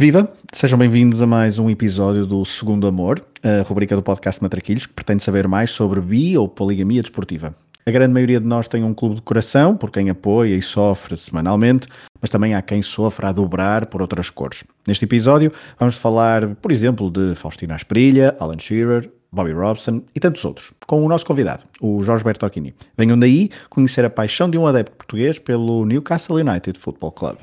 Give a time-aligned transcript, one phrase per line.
[0.00, 0.32] Viva!
[0.52, 4.92] Sejam bem-vindos a mais um episódio do Segundo Amor, a rubrica do podcast Matraquilhos, que
[4.92, 7.52] pretende saber mais sobre bi ou poligamia desportiva.
[7.84, 11.16] A grande maioria de nós tem um clube de coração, por quem apoia e sofre
[11.16, 11.88] semanalmente,
[12.20, 14.62] mas também há quem sofra a dobrar por outras cores.
[14.86, 20.44] Neste episódio vamos falar, por exemplo, de Faustina Asperilha, Alan Shearer, Bobby Robson e tantos
[20.44, 22.72] outros, com o nosso convidado, o Jorge Bertocchini.
[22.96, 27.38] Venham daí conhecer a paixão de um adepto português pelo Newcastle United Football Club.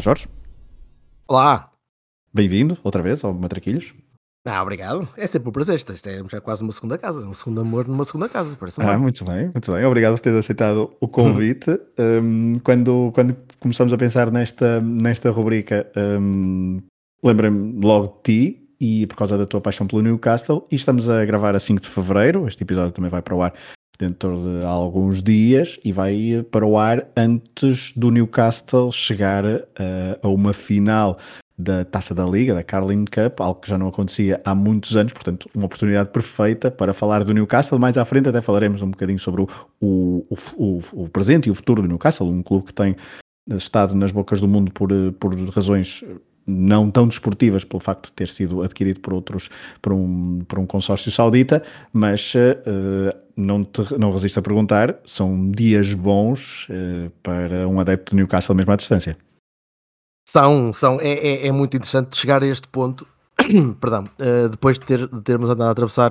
[0.00, 0.28] Olá, Jorge.
[1.28, 1.70] Olá.
[2.32, 3.92] Bem-vindo outra vez ao Matraquilhos.
[4.46, 5.06] Ah, obrigado.
[5.14, 5.76] É sempre um prazer.
[5.76, 7.20] Isto é já quase uma segunda casa.
[7.20, 8.56] Um segundo amor numa segunda casa.
[8.58, 9.84] Parece ah, muito bem, muito bem.
[9.84, 11.78] Obrigado por teres aceitado o convite.
[12.00, 16.80] um, quando, quando começamos a pensar nesta, nesta rubrica, um,
[17.22, 20.66] lembrei-me logo de ti e por causa da tua paixão pelo Newcastle.
[20.70, 22.48] E estamos a gravar a 5 de fevereiro.
[22.48, 23.52] Este episódio também vai para o ar
[24.00, 29.60] dentro de alguns dias e vai para o ar antes do Newcastle chegar uh,
[30.22, 31.18] a uma final
[31.56, 35.12] da Taça da Liga, da Carling Cup, algo que já não acontecia há muitos anos,
[35.12, 37.78] portanto, uma oportunidade perfeita para falar do Newcastle.
[37.78, 41.54] Mais à frente até falaremos um bocadinho sobre o, o, o, o presente e o
[41.54, 42.96] futuro do Newcastle, um clube que tem
[43.56, 46.02] estado nas bocas do mundo por, por razões
[46.46, 49.48] não tão desportivas pelo facto de ter sido adquirido por outros,
[49.80, 55.50] por um, por um consórcio saudita, mas uh, não, te, não resisto a perguntar, são
[55.50, 59.16] dias bons uh, para um adepto de Newcastle mesmo à distância.
[60.28, 63.06] São, são, é, é, é muito interessante chegar a este ponto,
[63.80, 66.10] perdão, uh, depois de, ter, de, termos andado a atravessar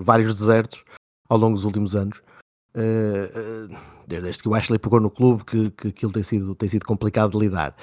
[0.00, 0.84] vários desertos
[1.28, 2.20] ao longo dos últimos anos,
[4.06, 7.32] desde que o Ashley pegou no clube, que, que aquilo tem sido, tem sido complicado
[7.32, 7.74] de lidar.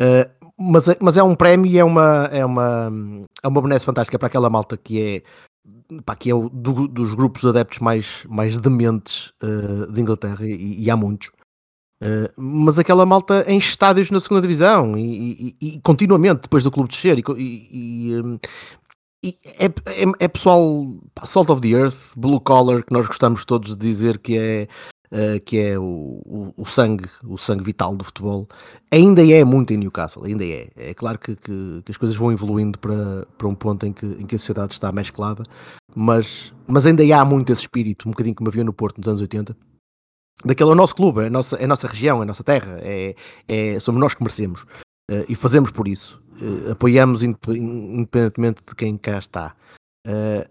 [0.00, 0.28] Uh,
[0.58, 2.90] mas, é, mas é um prémio e é uma, é uma,
[3.42, 5.22] é uma benesse fantástica para aquela malta que é,
[6.04, 10.82] pá, que é o, do, dos grupos adeptos mais, mais dementes uh, de Inglaterra e,
[10.82, 11.28] e há muitos.
[12.00, 16.70] Uh, mas aquela malta em estádios na segunda divisão e, e, e continuamente depois do
[16.70, 18.38] clube descer e, e, um,
[19.24, 23.70] e é, é, é, pessoal salt of the earth, blue collar que nós gostamos todos
[23.70, 24.68] de dizer que é
[25.12, 25.82] uh, que é o,
[26.24, 28.48] o, o, sangue, o sangue vital do futebol,
[28.90, 30.68] ainda é muito em Newcastle, ainda é.
[30.76, 34.06] É claro que, que, que, as coisas vão evoluindo para, para um ponto em que,
[34.06, 35.42] em que a sociedade está mesclada,
[35.94, 39.20] mas, mas ainda há muito esse espírito, um bocadinho como havia no Porto nos anos
[39.20, 39.56] 80.
[40.44, 42.44] Daquele é o nosso clube, é a nossa, é a nossa região, é a nossa
[42.44, 43.16] terra, é,
[43.48, 44.62] é, somos nós que merecemos
[45.10, 46.22] uh, e fazemos por isso.
[46.40, 49.56] Uh, apoiamos independentemente de quem cá está.
[50.06, 50.48] Uh,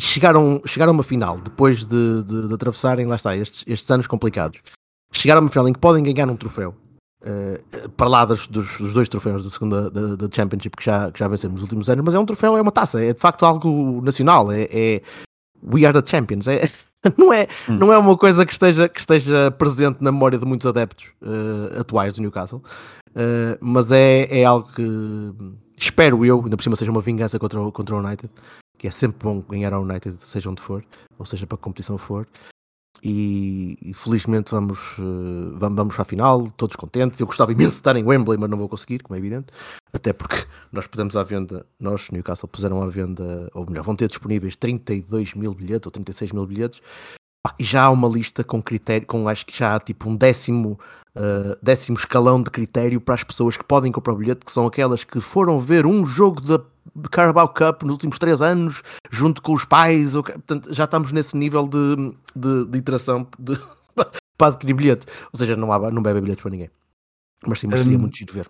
[0.00, 3.90] e chegaram, chegaram a uma final, depois de, de, de atravessarem, lá está, estes, estes,
[3.90, 4.62] anos complicados.
[5.12, 6.74] Chegaram a uma final em que podem ganhar um troféu.
[7.22, 11.12] Uh, para lá dos, dos, dos, dois troféus da segunda da, da, Championship que já,
[11.12, 13.20] que já vencemos nos últimos anos, mas é um troféu, é uma taça, é de
[13.20, 15.02] facto algo nacional, é, é
[15.62, 16.62] We are the champions, é,
[17.18, 17.76] não, é, hum.
[17.76, 21.78] não é uma coisa que esteja, que esteja presente na memória de muitos adeptos uh,
[21.78, 22.62] atuais do Newcastle,
[23.10, 25.34] uh, mas é, é algo que
[25.76, 28.32] espero eu, ainda por cima seja uma vingança contra o, contra o United,
[28.80, 30.82] que é sempre bom ganhar ao United, seja onde for,
[31.18, 32.26] ou seja para que competição for.
[33.02, 37.20] E, e felizmente vamos, uh, vamos, vamos para a final, todos contentes.
[37.20, 39.48] Eu gostava imenso de estar em Wembley, mas não vou conseguir, como é evidente,
[39.92, 44.08] até porque nós podemos à venda, nós, Newcastle, puseram à venda, ou melhor, vão ter
[44.08, 46.80] disponíveis 32 mil bilhetes ou 36 mil bilhetes,
[47.58, 50.78] e já há uma lista com critério, com acho que já há tipo um décimo,
[51.16, 54.66] uh, décimo escalão de critério para as pessoas que podem comprar o bilhete, que são
[54.66, 56.62] aquelas que foram ver um jogo da
[57.10, 61.36] Carabao Cup nos últimos três anos, junto com os pais, ou, portanto, já estamos nesse
[61.36, 63.58] nível de, de, de iteração de,
[64.36, 65.06] para adquirir bilhete.
[65.32, 66.70] Ou seja, não, há, não bebe bilhetes para ninguém.
[67.46, 68.48] Mas sim, mas seria hum, muito giro ver.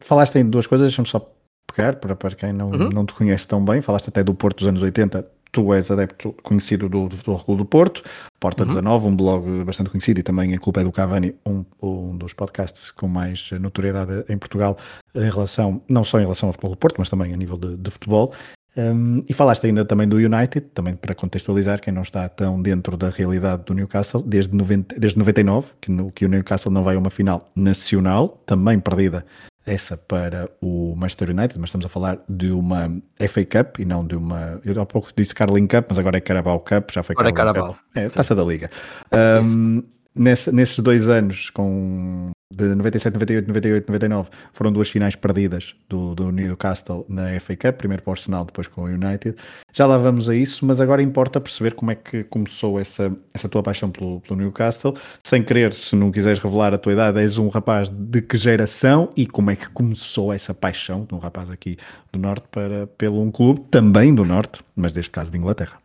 [0.00, 1.34] Falaste em duas coisas, deixa-me só
[1.66, 2.90] pegar, para, para quem não, uhum.
[2.90, 6.34] não te conhece tão bem, falaste até do Porto dos anos 80, tu és adepto
[6.42, 8.02] conhecido do, do Futebol do Porto,
[8.40, 8.68] Porta uhum.
[8.68, 12.32] 19, um blog bastante conhecido e também a culpa é do Cavani, um, um dos
[12.32, 14.76] podcasts com mais notoriedade em Portugal
[15.14, 17.76] em relação, não só em relação ao Futebol do Porto, mas também a nível de,
[17.76, 18.34] de futebol.
[18.76, 22.96] Um, e falaste ainda também do United, também para contextualizar quem não está tão dentro
[22.96, 26.96] da realidade do Newcastle, desde, 90, desde 99, que, no, que o Newcastle não vai
[26.96, 29.24] a uma final nacional, também perdida
[29.66, 34.06] essa para o Manchester United, mas estamos a falar de uma FA Cup e não
[34.06, 34.60] de uma.
[34.64, 37.32] Eu há pouco disse Carling Cup, mas agora é Carabao Cup, já foi agora é
[37.32, 37.68] Carabao.
[37.68, 37.76] Cup.
[37.94, 38.70] É, taça da Liga.
[39.42, 39.82] Um,
[40.14, 46.14] nesse, nesses dois anos, com de 97, 98, 98, 99, foram duas finais perdidas do,
[46.14, 49.36] do Newcastle na FA Cup, primeiro para o Arsenal, depois com o United.
[49.72, 53.48] Já lá vamos a isso, mas agora importa perceber como é que começou essa, essa
[53.48, 54.94] tua paixão pelo, pelo Newcastle.
[55.22, 59.10] Sem querer, se não quiseres revelar a tua idade, és um rapaz de que geração
[59.16, 61.76] e como é que começou essa paixão de um rapaz aqui
[62.12, 65.83] do Norte para, pelo um clube também do Norte, mas deste caso de Inglaterra.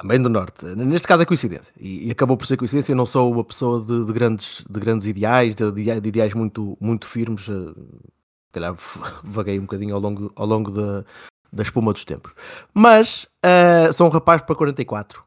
[0.00, 0.64] Também do Norte.
[0.64, 1.74] Neste caso é coincidência.
[1.78, 2.92] E, e acabou por ser coincidência.
[2.92, 6.76] Eu não sou uma pessoa de, de grandes, de grandes ideais, de, de, ideais muito,
[6.80, 7.46] muito firmes.
[7.46, 8.74] Eh, se calhar
[9.22, 11.04] vaguei um bocadinho ao longo, ao longo da,
[11.52, 12.32] da espuma dos tempos.
[12.72, 15.22] Mas uh, sou um rapaz para 44.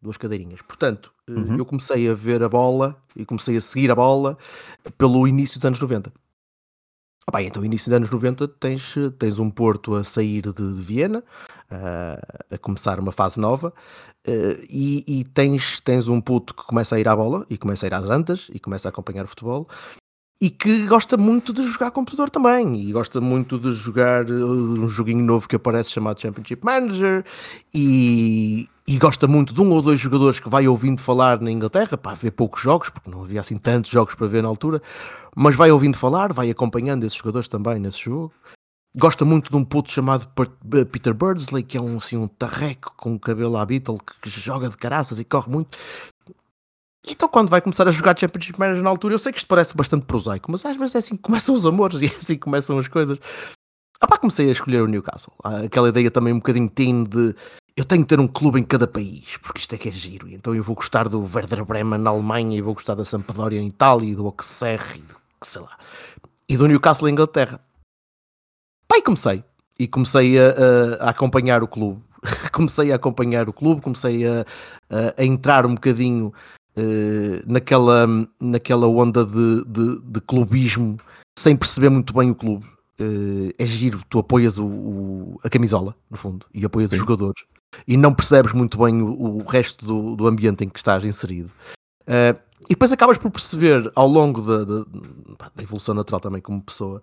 [0.00, 0.62] Duas cadeirinhas.
[0.62, 1.56] Portanto, eh, uhum.
[1.58, 4.38] eu comecei a ver a bola e comecei a seguir a bola
[4.96, 6.12] pelo início dos anos 90.
[7.28, 11.20] Opa, então, início dos anos 90, tens, tens um Porto a sair de, de Viena,
[11.70, 13.72] uh, a começar uma fase nova,
[14.24, 17.86] Uh, e, e, tens, tens um puto que começa a ir à bola e começa
[17.86, 19.66] a ir às antas e começa a acompanhar o futebol
[20.40, 24.88] e que gosta muito de jogar computador também e gosta muito de jogar uh, um
[24.88, 27.24] joguinho novo que aparece chamado Championship Manager
[27.74, 31.96] e, e gosta muito de um ou dois jogadores que vai ouvindo falar na Inglaterra,
[31.96, 34.82] para ver poucos jogos, porque não havia assim tantos jogos para ver na altura,
[35.36, 38.32] mas vai ouvindo falar, vai acompanhando esses jogadores também nesse jogo
[38.94, 40.30] Gosta muito de um puto chamado
[40.90, 44.76] Peter Birdsley, que é um, assim, um tarreco com cabelo à Beatle, que joga de
[44.76, 45.78] caraças e corre muito.
[47.08, 49.74] Então, quando vai começar a jogar Championship Manager na altura, eu sei que isto parece
[49.74, 52.40] bastante prosaico, mas às vezes é assim que começam os amores e é assim que
[52.40, 53.18] começam as coisas.
[53.98, 55.32] Ah pá, comecei a escolher o Newcastle.
[55.42, 57.34] Aquela ideia também um bocadinho teen de
[57.76, 60.28] eu tenho que ter um clube em cada país, porque isto é que é giro.
[60.28, 63.68] Então eu vou gostar do Werder Bremen na Alemanha, e vou gostar da Sampdoria em
[63.68, 65.78] Itália, e do Auxerre, e do, sei lá,
[66.48, 67.60] e do Newcastle em Inglaterra.
[68.94, 69.42] E comecei.
[69.78, 72.02] E comecei a, a, a acompanhar o clube.
[72.52, 74.44] comecei a acompanhar o clube, comecei a,
[75.16, 76.32] a entrar um bocadinho
[76.76, 78.06] uh, naquela,
[78.40, 80.98] naquela onda de, de, de, clubismo
[81.38, 82.66] sem perceber muito bem o clube.
[83.00, 86.96] Uh, é giro, tu apoias o, o, a camisola, no fundo, e apoias Sim.
[86.96, 87.42] os jogadores,
[87.86, 91.50] e não percebes muito bem o, o resto do, do, ambiente em que estás inserido.
[92.02, 94.84] Uh, e depois acabas por perceber ao longo da, da,
[95.54, 97.02] da evolução natural também como pessoa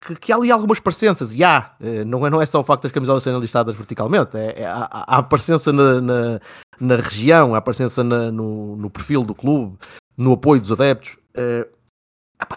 [0.00, 2.64] que, que há ali algumas parecenças, e há, eh, não é, não é só o
[2.64, 5.28] facto das camisolas serem listadas verticalmente, é, é há, há
[5.72, 6.40] na, na,
[6.80, 9.76] na, região, há presença na, no, no, perfil do clube,
[10.16, 11.68] no apoio dos adeptos, uh,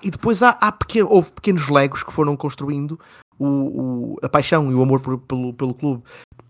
[0.02, 2.98] e depois há, há pequeno, houve pequenos legos que foram construindo
[3.40, 6.04] o, o, a paixão e o amor por, pelo, pelo clube.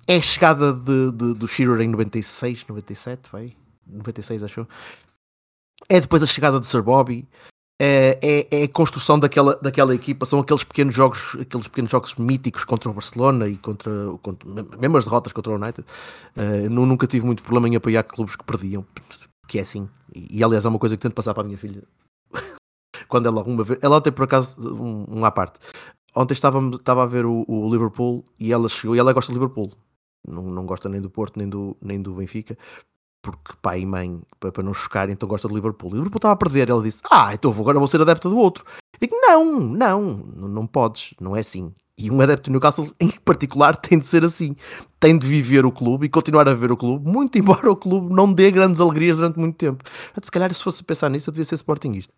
[0.07, 3.53] É a chegada de, de, do Shearer em 96, 97, vai?
[3.87, 4.67] 96 achou?
[5.89, 7.27] É depois a chegada de Sir Bobby,
[7.79, 12.15] é, é, é, a construção daquela, daquela equipa, são aqueles pequenos jogos, aqueles pequenos jogos
[12.15, 13.91] míticos contra o Barcelona e contra,
[14.21, 14.49] contra
[14.79, 15.85] mesmo as derrotas contra o United.
[16.37, 18.85] Uh, nunca tive muito problema em apoiar clubes que perdiam,
[19.47, 19.89] que é assim.
[20.15, 21.83] E, e aliás é uma coisa que tento passar para a minha filha
[23.07, 25.59] quando ela uma vez, ela ontem por acaso, um, um à parte,
[26.15, 29.35] ontem estava, estava a ver o, o, Liverpool e ela chegou e ela gosta do
[29.35, 29.71] Liverpool.
[30.27, 32.57] Não, não gosta nem do Porto nem do, nem do Benfica
[33.23, 35.89] porque pai e mãe, para não chocar, então gosta de Liverpool.
[35.91, 38.65] O Liverpool estava a perder, ela disse: Ah, então agora vou ser adepto do outro.
[38.93, 41.73] Eu digo: Não, não, não podes, não é assim.
[41.97, 44.55] E um adepto do Newcastle, em particular, tem de ser assim.
[44.99, 48.13] Tem de viver o clube e continuar a ver o clube, muito embora o clube
[48.13, 49.83] não dê grandes alegrias durante muito tempo.
[50.21, 52.13] Se calhar, se fosse pensar nisso, eu devia ser Sportingista.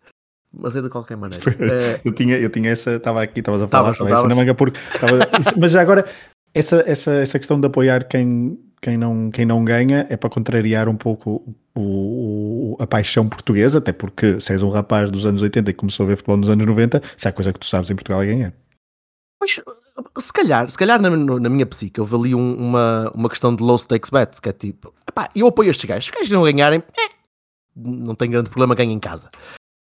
[0.58, 1.44] Mas é de qualquer maneira.
[1.60, 2.00] É...
[2.04, 4.78] eu, tinha, eu tinha essa, estava aqui, estavas a falar, estava essa na manga porque.
[4.98, 5.18] Tava,
[5.58, 6.06] mas já agora,
[6.54, 10.88] essa, essa, essa questão de apoiar quem quem não, quem não ganha é para contrariar
[10.88, 11.42] um pouco
[11.74, 15.74] o, o, a paixão portuguesa, até porque se és um rapaz dos anos 80 e
[15.74, 18.22] começou a ver futebol nos anos 90, se há coisa que tu sabes em Portugal
[18.22, 18.52] é ganhar.
[19.40, 19.60] Pois,
[20.20, 23.62] se calhar, se calhar na, na minha psique houve ali um, uma, uma questão de
[23.62, 26.44] low stakes bets, que é tipo, epá, eu apoio estes gajos, se os gajos não
[26.44, 27.10] ganharem, é,
[27.74, 29.30] não tem grande problema, ganhem em casa.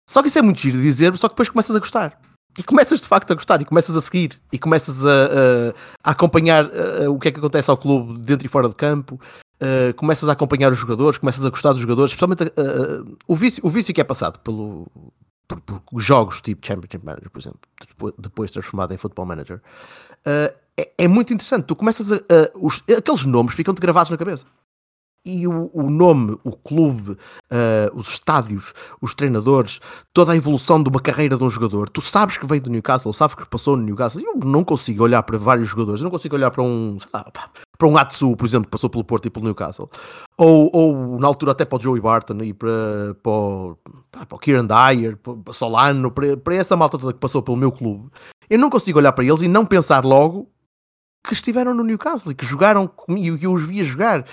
[0.10, 2.20] Só que isso é muito giro dizer, só que depois começas a gostar
[2.58, 6.12] e começas de facto a gostar e começas a seguir e começas a, a, a
[6.12, 6.66] acompanhar
[7.08, 9.20] o que é que acontece ao clube dentro e fora de campo.
[9.60, 13.60] Uh, começas a acompanhar os jogadores, começas a gostar dos jogadores, especialmente uh, o, vício,
[13.66, 14.86] o vício que é passado pelo,
[15.48, 19.60] por, por, jogos tipo Championship Manager, por exemplo, depois, depois transformado em Football Manager,
[20.24, 20.54] é,
[20.96, 21.66] é, muito interessante.
[21.66, 22.20] Tu começas a.
[22.54, 24.46] Os, aqueles nomes ficam-te gravados na cabeça
[25.28, 29.82] e o, o nome, o clube, uh, os estádios, os treinadores,
[30.14, 31.90] toda a evolução de uma carreira de um jogador.
[31.90, 34.24] Tu sabes que veio do Newcastle, sabes que passou no Newcastle.
[34.24, 37.26] Eu não consigo olhar para vários jogadores, eu não consigo olhar para um, lá,
[37.78, 39.90] para um Atsu, por exemplo, que passou pelo Porto e pelo Newcastle,
[40.38, 43.78] ou, ou na altura até para o Joey Barton e para, para, o,
[44.12, 47.72] para o Kieran Dyer, para Solano, para, para essa malta toda que passou pelo meu
[47.72, 48.10] clube.
[48.50, 50.50] Eu não consigo olhar para eles e não pensar logo
[51.28, 54.26] que estiveram no Newcastle e que jogaram e eu os via jogar.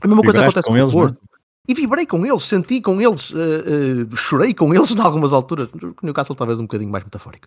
[0.00, 1.22] A mesma coisa acontece com, com o Porto.
[1.68, 5.68] e vibrei com eles, senti com eles, uh, uh, chorei com eles em algumas alturas.
[5.72, 7.46] O Newcastle talvez um bocadinho mais metafórico.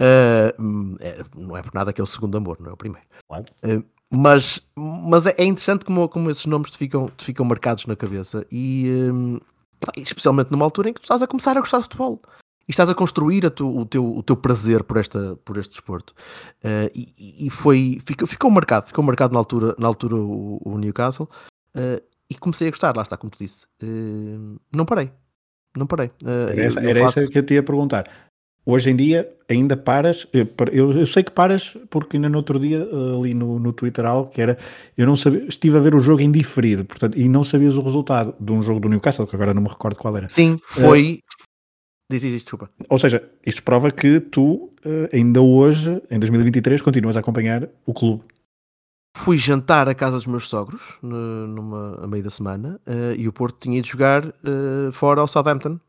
[0.00, 3.06] Uh, é, não é por nada que é o segundo amor, não é o primeiro.
[3.28, 3.44] Claro.
[4.12, 7.96] mas mas é, é, interessante como, como esses nomes te ficam, te ficam marcados na
[7.96, 9.40] cabeça e um,
[9.96, 12.20] especialmente numa altura em que tu estás a começar a gostar de futebol
[12.68, 15.72] e estás a construir a tu, o, teu, o teu prazer por, esta, por este
[15.72, 16.12] desporto.
[16.64, 20.78] Uh, e, e, foi, ficou, ficou marcado, ficou marcado na altura, na altura o, o
[20.78, 21.28] Newcastle
[21.76, 23.66] uh, e comecei a gostar, lá está, como tu disse.
[23.82, 25.10] Uh, não parei,
[25.76, 26.10] não parei.
[26.24, 27.20] era essa, era faço...
[27.20, 28.04] essa que eu te ia perguntar.
[28.68, 32.58] Hoje em dia ainda paras, eu, eu, eu, sei que paras porque ainda no outro
[32.58, 32.82] dia
[33.16, 34.58] ali no, no Twitter algo que era,
[34.98, 37.80] eu não sabia, estive a ver o jogo em diferido, portanto, e não sabias o
[37.80, 40.28] resultado de um jogo do Newcastle, que agora não me recordo qual era.
[40.28, 41.20] Sim, foi,
[42.08, 42.70] Diz, diz, desculpa.
[42.88, 47.92] Ou seja, isso prova que tu, eh, ainda hoje, em 2023, continuas a acompanhar o
[47.92, 48.22] clube.
[49.16, 53.32] Fui jantar à casa dos meus sogros, numa, a meio da semana, uh, e o
[53.32, 55.80] Porto tinha ido jogar uh, fora ao Southampton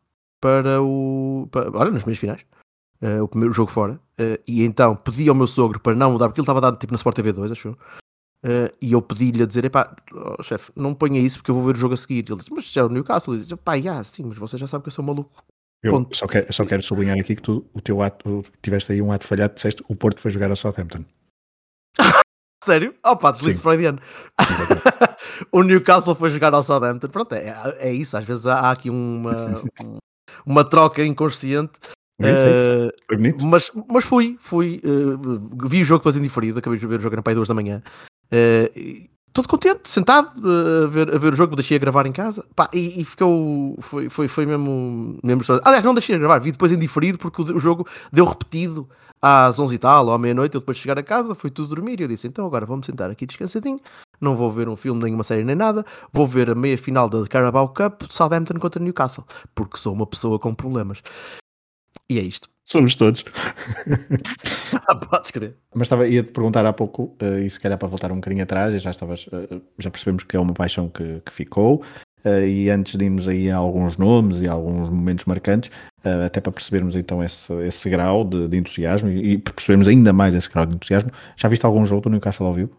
[0.42, 1.48] para o.
[1.52, 2.42] Para, olha, nas meias finais.
[3.02, 4.00] Uh, o primeiro jogo fora.
[4.48, 6.96] e então pedi ao meu sogro para não mudar, porque ele estava dado tipo na
[6.96, 7.78] Sport TV 2, achou?
[8.82, 11.76] e eu pedi-lhe a dizer: epá, oh, chefe, não ponha isso porque eu vou ver
[11.76, 12.26] o jogo a seguir.
[12.28, 13.34] Ele disse: Mas já é o Newcastle.
[13.34, 15.32] Ele disse: pá, yeah, sim, mas você já sabe que eu sou maluco
[15.84, 19.12] eu só quero, só quero, sublinhar aqui que tu, o teu ato, tiveste aí um
[19.12, 21.06] ato falhado, disseste o Porto foi jogar ao Southampton.
[22.64, 22.94] Sério?
[23.06, 24.00] Oh pá, deslize freudiano.
[25.52, 27.08] o Newcastle foi jogar ao Southampton.
[27.08, 28.18] Pronto, é, é isso.
[28.18, 29.36] Às vezes há, há aqui uma,
[30.46, 31.80] uma troca inconsciente.
[32.20, 32.60] É isso, é isso.
[32.60, 33.46] Eh, foi bonito.
[33.46, 34.82] Mas, mas fui, fui.
[34.84, 36.60] Uh, vi o jogo depois indiferido.
[36.60, 37.82] Acabei de ver o jogo na pai duas da manhã.
[38.34, 42.12] Uh, todo contente, sentado uh, a, ver, a ver o jogo, deixei a gravar em
[42.12, 43.76] casa Pá, e, e, ficou.
[43.80, 45.44] Foi, foi, foi mesmo, mesmo.
[45.64, 48.90] Aliás, não deixei a gravar, vi depois indiferido porque o, o jogo deu repetido
[49.28, 50.56] às 11 e tal, ou à meia-noite.
[50.56, 52.86] Eu depois de chegar a casa, fui tudo dormir e eu disse: então agora vamos
[52.86, 53.80] sentar aqui descansadinho.
[54.20, 55.86] Não vou ver um filme, nem uma série, nem nada.
[56.12, 60.40] Vou ver a meia final da Carabao Cup, Southampton contra Newcastle, porque sou uma pessoa
[60.40, 61.02] com problemas.
[62.10, 62.50] E é isto.
[62.68, 63.24] Somos todos.
[65.10, 65.56] Podes crer.
[65.74, 68.82] Mas estava, ia-te perguntar há pouco, uh, e se calhar para voltar um bocadinho atrás,
[68.82, 71.82] já, estavas, uh, já percebemos que é uma paixão que, que ficou,
[72.48, 75.72] e antes de irmos aí alguns nomes e alguns momentos marcantes,
[76.26, 80.34] até para percebermos então esse, esse grau de, de entusiasmo e, e percebermos ainda mais
[80.36, 82.72] esse grau de entusiasmo, já viste algum jogo do Newcastle ao vivo?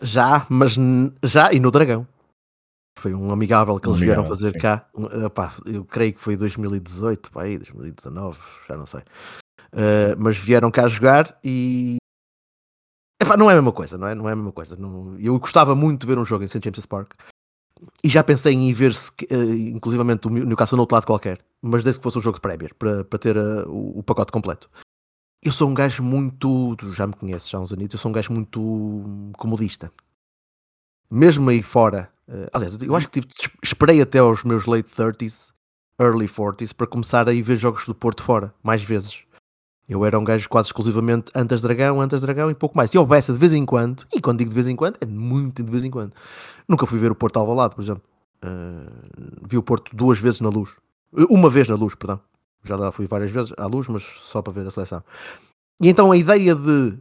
[0.00, 0.76] Já, mas
[1.22, 2.06] já e no Dragão.
[2.98, 4.58] Foi um amigável que eles amigável, vieram fazer sim.
[4.58, 4.88] cá.
[5.26, 9.00] Epá, eu creio que foi 2018, pá, aí, 2019, já não sei.
[9.72, 11.96] Uh, mas vieram cá jogar e.
[13.20, 14.14] Epá, não é a mesma coisa, não é?
[14.14, 14.76] Não é a mesma coisa.
[14.76, 15.18] Não...
[15.18, 16.60] Eu gostava muito de ver um jogo em St.
[16.62, 17.14] James's Park
[18.02, 21.82] e já pensei em ver, se, uh, inclusivamente, o Newcastle no outro lado qualquer, mas
[21.84, 24.70] desde que fosse um jogo de Premier, para, para ter uh, o, o, pacote completo.
[25.42, 26.76] Eu sou um gajo muito.
[26.94, 29.02] Já me conheces já uns anos, eu sou um gajo muito
[29.36, 29.92] comodista.
[31.10, 35.52] Mesmo aí fora, Uh, aliás, eu acho que tive, esperei até aos meus late 30s,
[36.00, 39.24] early 40s, para começar a ir ver jogos do Porto fora, mais vezes.
[39.88, 42.92] Eu era um gajo quase exclusivamente Antas Dragão, Antas Dragão e pouco mais.
[42.94, 45.62] E houvesse de vez em quando, e quando digo de vez em quando, é muito
[45.62, 46.12] de vez em quando.
[46.68, 48.02] Nunca fui ver o Porto Alvalade, por exemplo.
[48.42, 50.70] Uh, vi o Porto duas vezes na luz.
[51.30, 52.20] Uma vez na luz, perdão.
[52.62, 55.02] Já lá fui várias vezes à luz, mas só para ver a seleção.
[55.80, 57.00] E então a ideia de uh,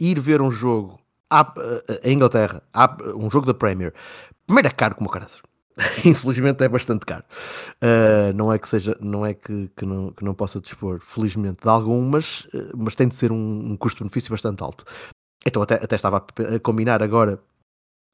[0.00, 0.98] ir ver um jogo
[1.28, 3.92] à, uh, em Inglaterra, à, um jogo da Premier,
[4.46, 5.40] Primeiro é caro como o caraças.
[6.04, 7.24] Infelizmente é bastante caro.
[7.82, 11.62] Uh, não é que seja, não é que, que, não, que não possa dispor, felizmente,
[11.62, 14.84] de algum, mas, uh, mas tem de ser um, um custo-benefício bastante alto.
[15.46, 17.40] Então até, até estava a, a, combinar agora,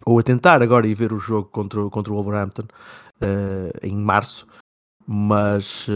[0.07, 4.47] ou a tentar agora ir ver o jogo contra, contra o Wolverhampton uh, em março,
[5.11, 5.87] mas,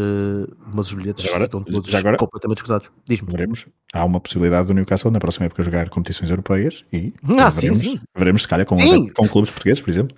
[0.72, 2.90] mas os bilhetes agora, ficam todos agora, completamente escutados.
[3.06, 3.30] Diz-me.
[3.30, 3.66] Veremos.
[3.92, 7.98] Há uma possibilidade do Newcastle na próxima época jogar competições europeias e ah, veremos, sim,
[7.98, 8.04] sim.
[8.16, 8.74] veremos se calhar com,
[9.12, 10.16] com clubes portugueses, por exemplo.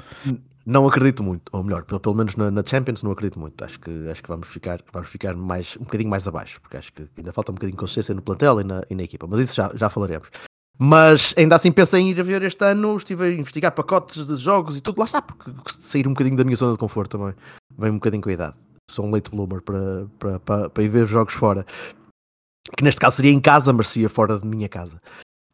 [0.66, 3.62] Não acredito muito, ou melhor, pelo, menos na, na, Champions não acredito muito.
[3.62, 6.92] Acho que, acho que vamos ficar, vamos ficar mais, um bocadinho mais abaixo, porque acho
[6.92, 9.40] que ainda falta um bocadinho de consciência no plantel e na, e na equipa, mas
[9.40, 10.28] isso já, já falaremos.
[10.78, 14.36] Mas ainda assim pensei em ir a ver este ano, estive a investigar pacotes de
[14.36, 17.34] jogos e tudo, lá está, porque sair um bocadinho da minha zona de conforto também,
[17.78, 18.54] vem um bocadinho com a idade
[18.90, 21.64] sou um late bloomer para, para, para, para ir ver jogos fora.
[22.76, 25.00] Que neste caso seria em casa, mas seria fora de minha casa.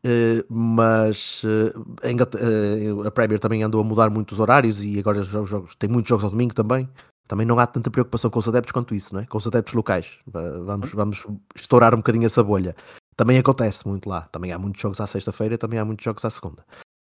[0.04, 5.26] Uh, mas uh, a Premier também andou a mudar muito os horários e agora os
[5.26, 6.88] jogos, tem muitos jogos ao domingo também.
[7.28, 9.26] Também não há tanta preocupação com os adeptos quanto isso, não é?
[9.26, 10.06] com os adeptos locais.
[10.26, 12.74] Vamos, vamos estourar um bocadinho essa bolha.
[13.14, 14.22] Também acontece muito lá.
[14.32, 16.64] Também há muitos jogos à sexta-feira, também há muitos jogos à segunda.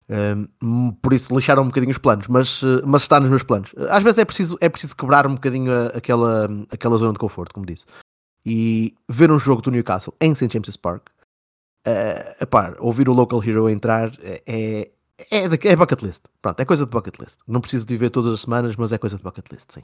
[0.09, 3.71] Um, por isso lixaram um bocadinho os planos, mas, mas está nos meus planos.
[3.89, 7.53] Às vezes é preciso, é preciso quebrar um bocadinho a, aquela, aquela zona de conforto,
[7.53, 7.85] como disse.
[8.45, 10.51] E ver um jogo do Newcastle em St.
[10.51, 11.07] James's Park,
[11.87, 14.91] uh, epá, ouvir o Local Hero entrar é, é,
[15.29, 16.21] é, de, é bucket list.
[16.41, 17.39] Pronto, é coisa de bucket list.
[17.47, 19.83] Não preciso de ver todas as semanas, mas é coisa de bucket list, sim.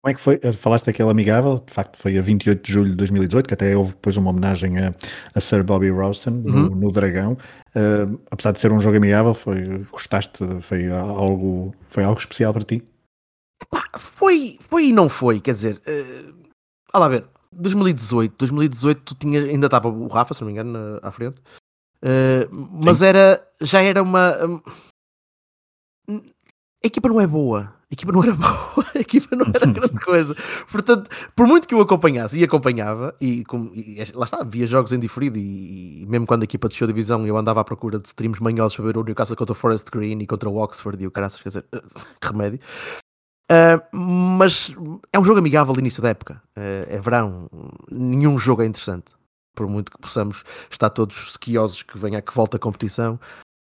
[0.00, 0.38] Como é que foi?
[0.52, 3.90] Falaste daquele amigável, de facto foi a 28 de julho de 2018, que até houve
[3.90, 4.94] depois uma homenagem a,
[5.34, 6.74] a Sir Bobby Rawson no, uhum.
[6.76, 7.32] no Dragão.
[7.74, 12.62] Uh, apesar de ser um jogo amigável, foi, gostaste, foi algo, foi algo especial para
[12.62, 12.82] ti?
[13.98, 16.32] Foi, foi e não foi, quer dizer, uh,
[16.94, 17.24] olha lá ver,
[17.58, 21.40] 2018, 2018 tu tinhas, ainda estava o Rafa, se não me engano, à frente,
[22.02, 22.48] uh,
[22.84, 24.34] mas era, já era uma...
[24.44, 24.60] Um,
[26.82, 29.98] a equipa não é boa, a equipa não era boa, a equipa não era grande
[30.04, 30.36] coisa.
[30.70, 34.92] Portanto, por muito que eu acompanhasse e acompanhava, e, com, e lá está, via jogos
[34.92, 37.98] em diferido, e, e, mesmo quando a equipa deixou a divisão, eu andava à procura
[37.98, 41.02] de streams manhosos para ver o Newcastle contra o Forest Green e contra o Oxford
[41.02, 41.64] e o caraças, quer dizer,
[42.22, 42.60] remédio.
[43.50, 44.70] Uh, mas
[45.10, 46.42] é um jogo amigável de início da época.
[46.56, 47.48] Uh, é verão,
[47.90, 49.12] nenhum jogo é interessante.
[49.54, 53.18] Por muito que possamos estar todos sequiosos que venha que volta a competição,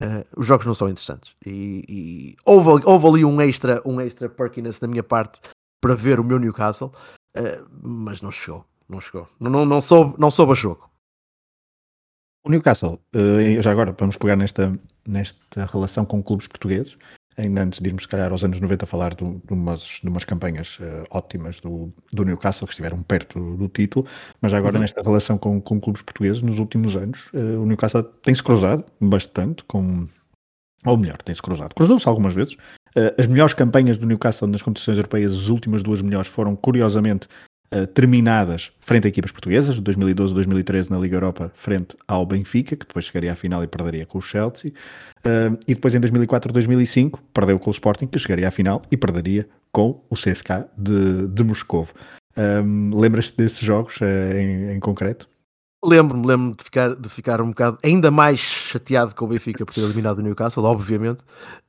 [0.02, 1.36] uh, os jogos não são interessantes.
[1.46, 5.40] E, e houve, houve, ali um extra, um extra perkiness da minha parte
[5.80, 6.92] para ver o meu Newcastle,
[7.80, 8.64] mas não chegou.
[8.88, 9.28] Não chegou.
[9.38, 10.90] Não, não, não, soube, não soube a jogo.
[12.44, 13.00] O Newcastle,
[13.60, 16.98] já agora vamos pegar nesta, nesta relação com clubes portugueses
[17.38, 20.78] ainda antes de irmos, se calhar, aos anos 90, falar de, umas, de umas campanhas
[20.80, 24.06] uh, ótimas do, do Newcastle, que estiveram perto do título,
[24.40, 24.82] mas agora uhum.
[24.82, 29.62] nesta relação com, com clubes portugueses, nos últimos anos, uh, o Newcastle tem-se cruzado bastante
[29.64, 30.06] com.
[30.84, 31.74] Ou melhor, tem-se cruzado.
[31.74, 32.54] Cruzou-se algumas vezes.
[32.54, 37.28] Uh, as melhores campanhas do Newcastle nas competições europeias, as últimas duas melhores, foram curiosamente
[37.70, 42.86] Uh, terminadas frente a equipas portuguesas, 2012 2013 na Liga Europa, frente ao Benfica, que
[42.86, 44.72] depois chegaria à final e perderia com o Chelsea.
[45.18, 48.96] Uh, e depois em 2004 2005 perdeu com o Sporting, que chegaria à final e
[48.96, 51.92] perderia com o CSK de, de Moscovo.
[52.36, 55.28] Um, Lembras-te desses jogos em, em concreto?
[55.84, 59.72] Lembro-me, lembro-me de ficar, de ficar um bocado ainda mais chateado com o Benfica por
[59.72, 61.20] ter eliminado o Newcastle, obviamente.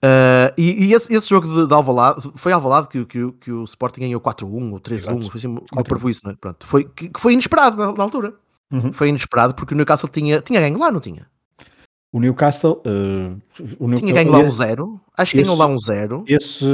[0.04, 3.64] Uh, e, e esse, esse, jogo de, de Alvalade, foi Alvalade que, que, que o
[3.66, 6.36] Sporting ganhou 4-1 ou 3-1, foi assim, prejuízo, não é?
[6.36, 8.34] Pronto, foi, que, que foi inesperado na, na altura.
[8.72, 8.92] Uhum.
[8.92, 11.28] Foi inesperado porque o Newcastle tinha, tinha ganho lá, não tinha?
[12.12, 12.82] O Newcastle.
[12.86, 13.40] Uh,
[13.80, 15.00] o Newcastle Tinha ganho lá um zero.
[15.16, 16.24] Acho que ganhou lá um zero.
[16.28, 16.66] Esse,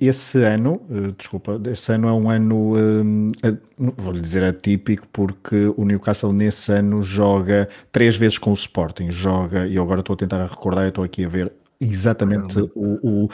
[0.00, 5.84] esse ano, uh, desculpa, esse ano é um ano, uh, vou-lhe dizer atípico, porque o
[5.84, 9.10] Newcastle nesse ano joga três vezes com o Sporting.
[9.10, 13.28] Joga, e eu agora estou a tentar recordar, estou aqui a ver exatamente o, o,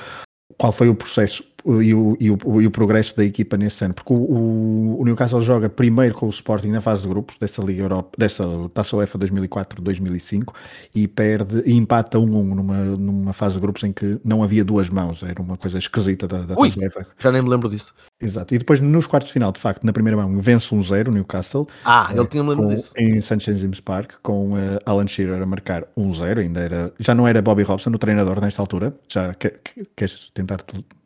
[0.57, 3.94] qual foi o processo e o, e, o, e o progresso da equipa nesse ano,
[3.94, 7.83] porque o, o, Newcastle joga primeiro com o Sporting na fase de grupos dessa Liga
[7.83, 10.55] Europa, dessa Taça UEFA 2004-2005
[10.94, 14.64] e perde e empata 1-1 um, numa, numa fase de grupos em que não havia
[14.64, 17.07] duas mãos, era uma coisa esquisita da, da Ui, Taça UEFA.
[17.18, 17.92] Já nem me lembro disso.
[18.20, 21.11] Exato, e depois nos quartos de final, de facto, na primeira mão vence 1-0 um
[21.11, 21.66] o Newcastle.
[21.85, 22.92] Ah, ele tinha me lembro disso.
[22.96, 23.57] Em St.
[23.57, 27.62] James Park, com uh, Alan Shearer a marcar 1-0, ainda era, já não era Bobby
[27.62, 30.59] Robson o treinador nesta altura, já que, que, queres tentar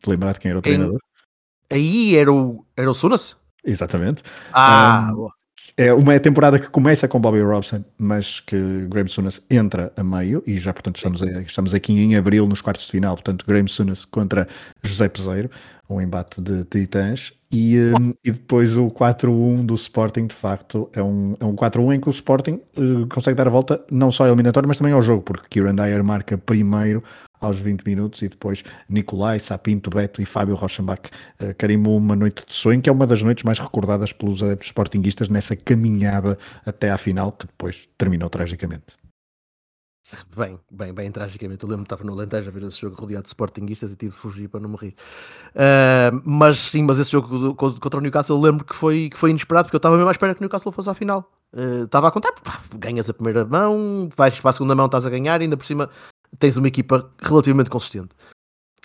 [0.05, 0.99] te, lembrar de quem era o treinador?
[1.71, 3.37] Aí era o, era o Sunas?
[3.64, 4.23] Exatamente.
[4.53, 5.29] Ah, um,
[5.77, 10.43] é uma temporada que começa com Bobby Robson, mas que Graham Sunas entra a meio
[10.47, 13.14] e já, portanto, estamos, a, estamos aqui em abril nos quartos de final.
[13.14, 14.47] Portanto, Graham Sunas contra
[14.83, 15.51] José Peseiro,
[15.88, 17.33] um embate de titãs.
[17.51, 21.95] E, um, e depois o 4-1 do Sporting, de facto, é um, é um 4-1
[21.95, 24.93] em que o Sporting uh, consegue dar a volta não só ao eliminatório, mas também
[24.93, 27.03] ao jogo, porque Kieran Dyer marca primeiro
[27.40, 32.44] aos 20 minutos e depois Nicolai, Sapinto, Beto e Fábio Rochenbach uh, carimbou uma noite
[32.47, 34.73] de sonho, que é uma das noites mais recordadas pelos adeptos
[35.29, 38.97] nessa caminhada até à final, que depois terminou tragicamente.
[40.37, 41.64] Bem, bem, bem, tragicamente.
[41.64, 44.12] Eu lembro que estava no Alentejo a ver esse jogo rodeado de sportinguistas e tive
[44.12, 44.94] de fugir para não morrer.
[45.55, 49.18] Uh, mas sim, mas esse jogo do, contra o Newcastle eu lembro que foi, que
[49.18, 51.33] foi inesperado, porque eu estava mesmo à espera que o Newcastle fosse à final.
[51.55, 55.07] Uh, estava a contar, pá, ganhas a primeira mão, vais para a segunda mão, estás
[55.07, 55.88] a ganhar, ainda por cima
[56.38, 58.11] tens uma equipa relativamente consistente.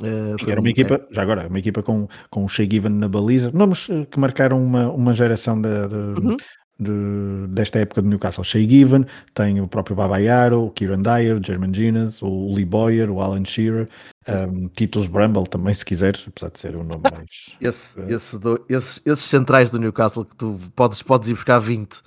[0.01, 1.13] Uh, era uma equipa, é.
[1.13, 4.63] já agora, uma equipa com, com o Shea Given na baliza, nomes eh, que marcaram
[4.63, 6.37] uma, uma geração de, de, uhum.
[6.79, 8.45] de, desta época de Newcastle.
[8.45, 13.11] Shea Given, tem o próprio Babayaro, o Kieran Dyer, o German Ginas, o Lee Boyer,
[13.11, 13.89] o Alan Shearer,
[14.29, 17.57] um, Titus Bramble também, se quiseres, apesar de ser o nome mais.
[17.59, 22.01] esse, esse do, esses, esses centrais do Newcastle que tu podes, podes ir buscar 20.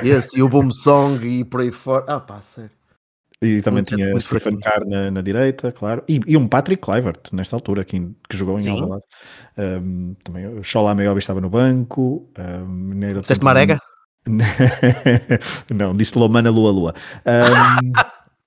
[0.00, 2.04] Esse e o Boom Song e por aí fora.
[2.06, 2.70] Ah, pá, sério.
[3.42, 6.04] E também muito, tinha muito Stephen Carr na, na, direita, claro.
[6.08, 9.02] E, e, um Patrick Clivert, nesta altura, que, que jogou em Alvalade.
[9.58, 12.30] Um, também o Shola Meobi estava no banco.
[12.38, 13.80] Um, Disseste Marega?
[15.74, 16.94] Não, disse Lomana Lua Lua.
[17.26, 17.92] Um,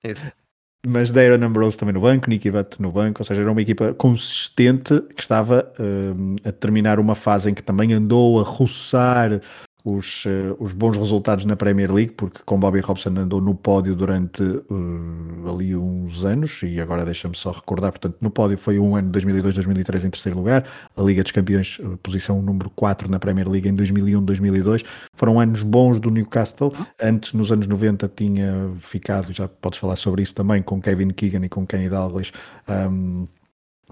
[0.87, 3.93] mas Darren Ambrose também no banco, Nicky Butt no banco, ou seja, era uma equipa
[3.93, 9.41] consistente que estava um, a terminar uma fase em que também andou a roçar
[9.85, 13.95] os, uh, os bons resultados na Premier League, porque com Bobby Robson andou no pódio
[13.95, 18.95] durante uh, ali uns anos, e agora deixa-me só recordar, portanto, no pódio foi um
[18.95, 20.65] ano 2002-2003 em terceiro lugar,
[20.97, 25.61] a Liga dos Campeões, uh, posição número 4 na Premier League em 2001-2002, foram anos
[25.61, 30.63] bons do Newcastle, antes nos anos 90 tinha ficado, já podes falar sobre isso também,
[30.63, 32.31] com Kevin Keegan e com Kenny Dalglish,
[32.67, 33.27] um,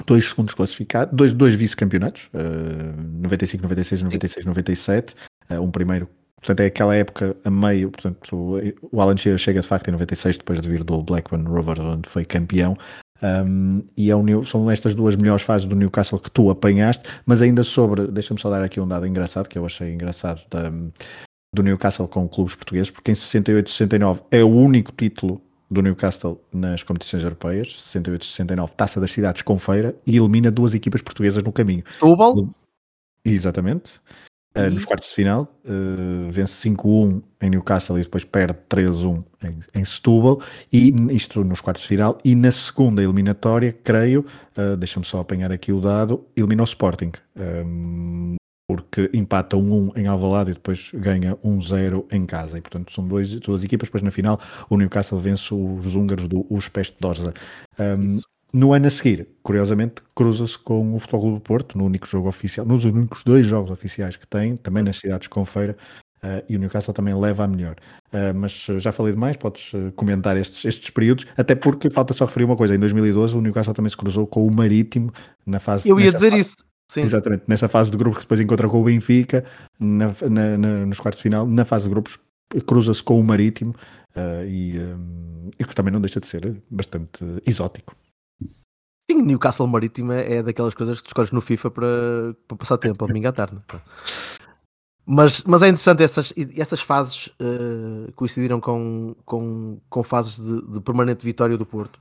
[0.08, 5.18] dois segundos classificados, dois, dois vice-campeonatos, uh, 95, 96, 96, 97, uh,
[5.60, 8.60] um primeiro, portanto é aquela época a meio, portanto
[8.92, 12.10] o, Alan Shearer chega de facto em 96 depois de vir do Blackburn Rovers onde
[12.10, 12.78] foi campeão,
[13.24, 17.42] um, e é um, são estas duas melhores fases do Newcastle que tu apanhaste, mas
[17.42, 20.70] ainda sobre, deixa-me só dar aqui um dado engraçado, que eu achei engraçado, da,
[21.54, 25.42] do Newcastle com clubes portugueses, porque em 68 69 é o único título
[25.74, 31.02] do Newcastle nas competições europeias, 68-69, Taça das Cidades com Feira, e elimina duas equipas
[31.02, 31.84] portuguesas no caminho.
[32.00, 32.50] Tubal?
[33.26, 34.00] Exatamente.
[34.56, 39.60] Uh, nos quartos de final, uh, vence 5-1 em Newcastle e depois perde 3-1 em,
[39.74, 45.06] em Setúbal, e isto nos quartos de final, e na segunda eliminatória, creio, uh, deixa-me
[45.06, 47.12] só apanhar aqui o dado, elimina o Sporting.
[47.36, 48.36] Um,
[48.68, 52.58] porque empata 1-1 em Alvalade e depois ganha 1-0 em casa.
[52.58, 53.88] E portanto são dois, duas equipas.
[53.90, 54.40] Depois na final
[54.70, 57.34] o Newcastle vence os húngaros do Uspest Dorza.
[57.78, 58.20] Um,
[58.54, 62.66] no ano a seguir, curiosamente, cruza-se com o Futebol do Porto, no único jogo oficial,
[62.66, 65.76] nos únicos dois jogos oficiais que tem, também nas cidades com feira,
[66.24, 67.76] uh, e o Newcastle também leva a melhor.
[68.14, 72.46] Uh, mas já falei demais, podes comentar estes, estes períodos, até porque falta só referir
[72.46, 75.12] uma coisa: em 2012 o Newcastle também se cruzou com o Marítimo
[75.46, 75.90] na fase.
[75.90, 76.74] Eu ia dizer fase, isso.
[76.88, 77.02] Sim.
[77.02, 79.44] Exatamente, nessa fase de grupos que depois encontra com o Benfica,
[79.80, 82.20] na, na, na, nos quartos de final, na fase de grupos,
[82.68, 83.74] cruza-se com o Marítimo
[84.16, 87.96] uh, e, um, e que também não deixa de ser bastante exótico.
[89.10, 91.88] Sim, Newcastle Marítimo é daquelas coisas que tu escolhes no FIFA para,
[92.48, 93.58] para passar tempo ao domingo à tarde.
[95.06, 100.80] Mas, mas é interessante, essas, essas fases uh, coincidiram com, com, com fases de, de
[100.80, 102.00] permanente vitória do Porto.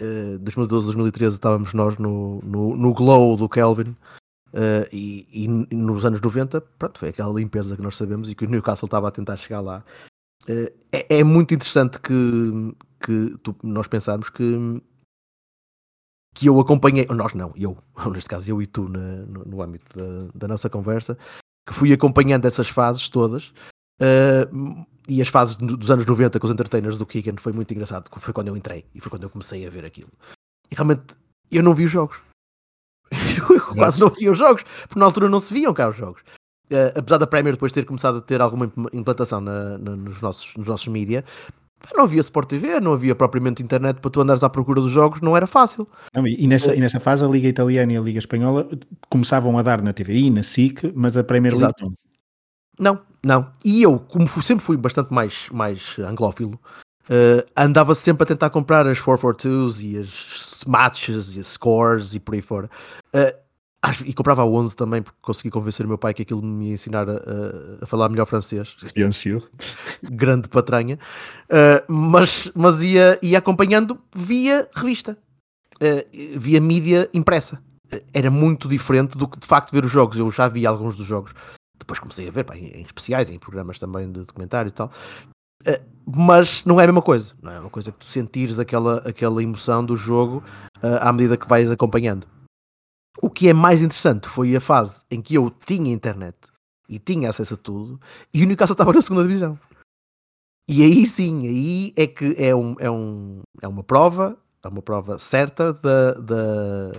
[0.00, 3.94] Uh, 2012, 2013 estávamos nós no, no, no glow do Kelvin
[4.52, 8.44] Uh, e, e, nos anos 90, pronto, foi aquela limpeza que nós sabemos e que
[8.44, 9.84] o Newcastle estava a tentar chegar lá.
[10.48, 14.82] Uh, é, é, muito interessante que, que tu, nós pensarmos que,
[16.34, 17.76] que eu acompanhei, nós não, eu,
[18.12, 21.16] neste caso eu e tu, na, no, no, âmbito da, da, nossa conversa,
[21.66, 23.52] que fui acompanhando essas fases todas.
[24.00, 28.08] Uh, e as fases dos anos 90 com os entertainers do Keegan foi muito engraçado,
[28.18, 30.10] foi quando eu entrei e foi quando eu comecei a ver aquilo.
[30.70, 31.02] E realmente
[31.50, 32.22] eu não vi os jogos
[33.50, 36.22] eu quase não via os jogos, porque na altura não se viam cá os jogos.
[36.70, 40.54] Uh, apesar da Premier depois ter começado a ter alguma implantação na, na, nos nossos,
[40.56, 41.24] nos nossos mídia,
[41.94, 45.20] não havia Sport TV, não havia propriamente internet para tu andares à procura dos jogos,
[45.20, 45.88] não era fácil.
[46.14, 48.68] Não, e, nessa, e nessa fase a Liga Italiana e a Liga Espanhola
[49.08, 51.74] começavam a dar na TVI, na SIC, mas a Premier League
[52.78, 52.98] não.
[53.22, 56.58] Não, E eu, como sempre fui bastante mais, mais anglófilo,
[57.10, 62.20] uh, andava sempre a tentar comprar as 442s e as matches e as scores e
[62.20, 62.70] por aí fora.
[63.14, 63.36] Uh,
[64.04, 66.72] e comprava a 11 também, porque consegui convencer o meu pai que aquilo me ia
[66.74, 67.14] ensinar a,
[67.80, 68.76] a, falar melhor francês.
[68.94, 69.42] Bien sûr.
[70.02, 70.98] Grande patranha.
[71.46, 75.16] Uh, mas mas ia, ia acompanhando via revista,
[75.76, 77.62] uh, via mídia impressa.
[77.92, 80.18] Uh, era muito diferente do que de facto ver os jogos.
[80.18, 81.32] Eu já vi alguns dos jogos.
[81.78, 84.92] Depois comecei a ver pá, em, especiais, em programas também de documentário e tal.
[86.06, 87.32] mas não é a mesma coisa.
[87.40, 90.44] Não é uma coisa que tu sentires aquela, aquela emoção do jogo
[90.82, 92.26] à medida que vais acompanhando.
[93.22, 96.36] O que é mais interessante foi a fase em que eu tinha internet
[96.88, 98.00] e tinha acesso a tudo
[98.32, 99.58] e o Newcastle estava na segunda divisão.
[100.68, 104.80] E aí sim, aí é que é, um, é, um, é uma prova, é uma
[104.80, 106.92] prova certa da, da,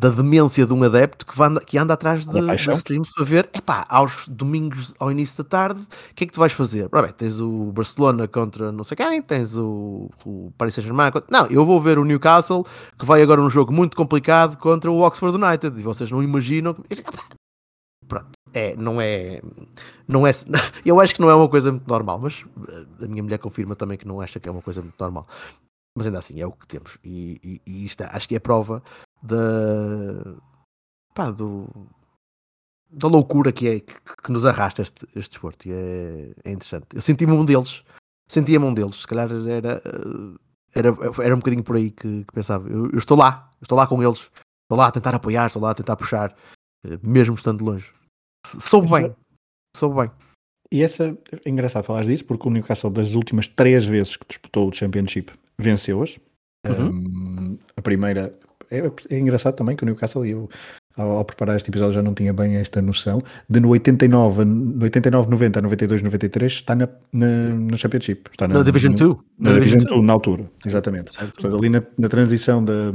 [0.00, 3.50] da demência de um adepto que, anda, que anda atrás de, de streams para ver,
[3.52, 6.88] epá, aos domingos ao início da tarde, o que é que tu vais fazer?
[6.90, 11.46] Ora bem, tens o Barcelona contra não sei quem, tens o, o Paris Saint-Germain, não,
[11.48, 12.64] eu vou ver o Newcastle,
[12.98, 16.74] que vai agora um jogo muito complicado contra o Oxford United, e vocês não imaginam...
[18.08, 19.42] Pronto, é, não é,
[20.08, 20.30] não é,
[20.82, 23.76] eu acho que não é uma coisa muito normal, mas eh, a minha mulher confirma
[23.76, 25.26] também que não acha que é uma coisa muito normal
[25.96, 28.38] mas ainda assim é o que temos e, e, e isto é, acho que é
[28.38, 28.82] prova
[29.22, 30.36] da
[31.14, 31.68] pá, do,
[32.90, 36.86] da loucura que é que, que nos arrasta este, este desporto e é, é interessante.
[36.94, 37.84] Eu senti-me um deles,
[38.28, 39.82] sentia-me um deles, se calhar era,
[40.74, 40.88] era,
[41.22, 42.68] era um bocadinho por aí que, que pensava.
[42.68, 44.30] Eu, eu, estou lá, estou lá com eles,
[44.62, 46.34] estou lá a tentar apoiar, estou lá a tentar puxar,
[46.84, 47.92] eh, mesmo estando longe.
[48.60, 49.14] Soube bem,
[49.76, 50.10] soube bem.
[50.72, 54.68] E essa é engraçado falar disso porque o Newcastle, das últimas três vezes que disputou
[54.68, 56.18] o Championship, venceu-as.
[56.66, 56.88] Uhum.
[56.88, 58.32] Um, a primeira
[58.70, 60.48] é, é, engraçado também que o Newcastle, e eu
[60.96, 64.84] ao, ao, preparar este episódio já não tinha bem esta noção, de no 89, no
[64.84, 68.30] 89 90, 92, 93 está na, na, no Championship.
[68.30, 69.16] Está na, Division 2.
[69.38, 71.16] Na, Division 2, na altura, exatamente.
[71.16, 72.92] Portanto, ali na, na transição da,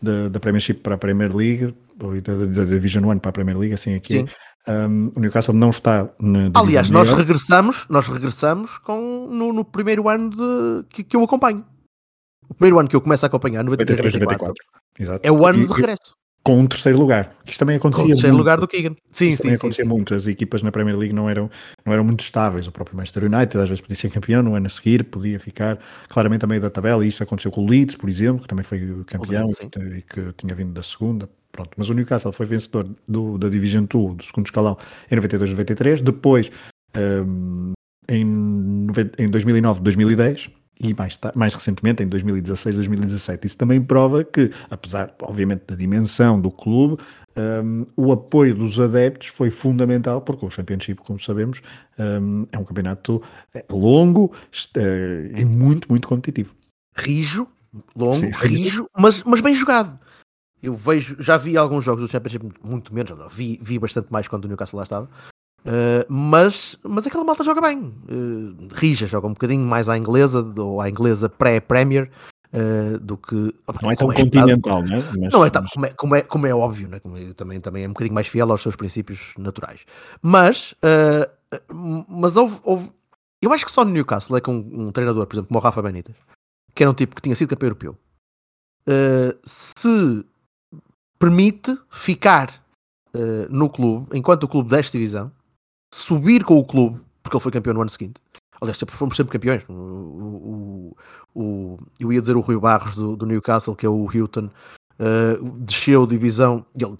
[0.00, 3.56] da, da, Premiership para a Premier League, ou da, da, Division 1 para a Premier
[3.56, 4.24] League, assim aqui.
[4.68, 10.08] Um, o Newcastle não está na Aliás, nós regressamos, nós regressamos com, no, no primeiro
[10.08, 11.64] ano de, que, que eu acompanho.
[12.48, 14.54] O primeiro ano que eu começo a acompanhar, 93, 94.
[14.98, 15.26] Exato.
[15.26, 17.32] É o ano de regresso com um terceiro lugar.
[17.46, 18.02] Isto também acontecia.
[18.02, 18.42] Com o terceiro muito.
[18.42, 18.96] lugar do Keegan.
[19.12, 19.42] Sim, Isto sim.
[19.42, 20.14] Também acontecia sim, muito.
[20.14, 21.50] As equipas na Premier League não eram,
[21.84, 22.66] não eram muito estáveis.
[22.66, 25.78] O próprio Manchester United às vezes podia ser campeão no ano a seguir, podia ficar
[26.08, 27.04] claramente a meio da tabela.
[27.04, 30.32] E isso aconteceu com o Leeds, por exemplo, que também foi campeão Leeds, e, que,
[30.36, 31.28] tinha vindo da segunda.
[31.52, 34.76] Pronto, mas o Newcastle foi vencedor do, da Division 2, do segundo escalão,
[35.10, 36.00] em 92-93.
[36.00, 36.50] Depois,
[36.96, 37.72] um,
[38.08, 38.86] em,
[39.18, 40.50] em 2009, 2010
[40.82, 43.46] e mais, mais recentemente, em 2016, 2017.
[43.46, 47.00] Isso também prova que, apesar, obviamente, da dimensão do clube,
[47.36, 51.62] um, o apoio dos adeptos foi fundamental, porque o Championship, como sabemos,
[51.98, 53.22] um, é um campeonato
[53.54, 54.32] é, longo
[54.76, 56.54] é, e muito, muito competitivo.
[56.96, 57.46] Rijo,
[57.94, 58.30] longo, Sim.
[58.30, 59.98] rijo, mas, mas bem jogado.
[60.62, 64.44] Eu vejo, já vi alguns jogos do Championship, muito menos, vi, vi bastante mais quando
[64.44, 65.10] o Newcastle lá estava.
[65.64, 67.78] Uh, mas, mas aquela malta joga bem.
[67.78, 72.10] Uh, Rija joga um bocadinho mais à inglesa, ou à inglesa pré-Premier,
[72.52, 73.54] uh, do que.
[73.80, 75.02] Não é tão é continental, né?
[75.18, 75.70] Mas, não é, mas...
[75.72, 76.98] como, é, como, é, como é óbvio, né?
[76.98, 79.80] como é, também, também é um bocadinho mais fiel aos seus princípios naturais.
[80.20, 80.74] Mas,
[82.08, 82.90] mas houve, houve,
[83.40, 85.62] Eu acho que só no Newcastle é que um, um, treinador, por exemplo, como o
[85.62, 86.16] Rafa Benítez,
[86.74, 87.96] que era um tipo que tinha sido campeão europeu,
[89.44, 90.24] se
[91.20, 92.60] permite ficar
[93.48, 95.30] no clube, enquanto o clube desta divisão
[95.92, 98.20] subir com o clube, porque ele foi campeão no ano seguinte.
[98.60, 99.64] Aliás, sempre, fomos sempre campeões.
[99.68, 100.96] O, o,
[101.34, 104.50] o, eu ia dizer o Rui Barros do, do Newcastle, que é o Hilton,
[105.00, 106.64] uh, desceu divisão.
[106.74, 106.96] Ele,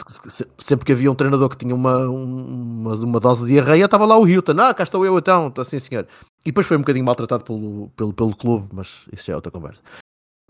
[0.58, 4.18] sempre que havia um treinador que tinha uma, uma, uma dose de diarreia, estava lá
[4.18, 4.60] o Hilton.
[4.60, 6.06] Ah, cá estou eu então, está assim senhor.
[6.44, 9.52] E depois foi um bocadinho maltratado pelo, pelo, pelo clube, mas isso já é outra
[9.52, 9.82] conversa.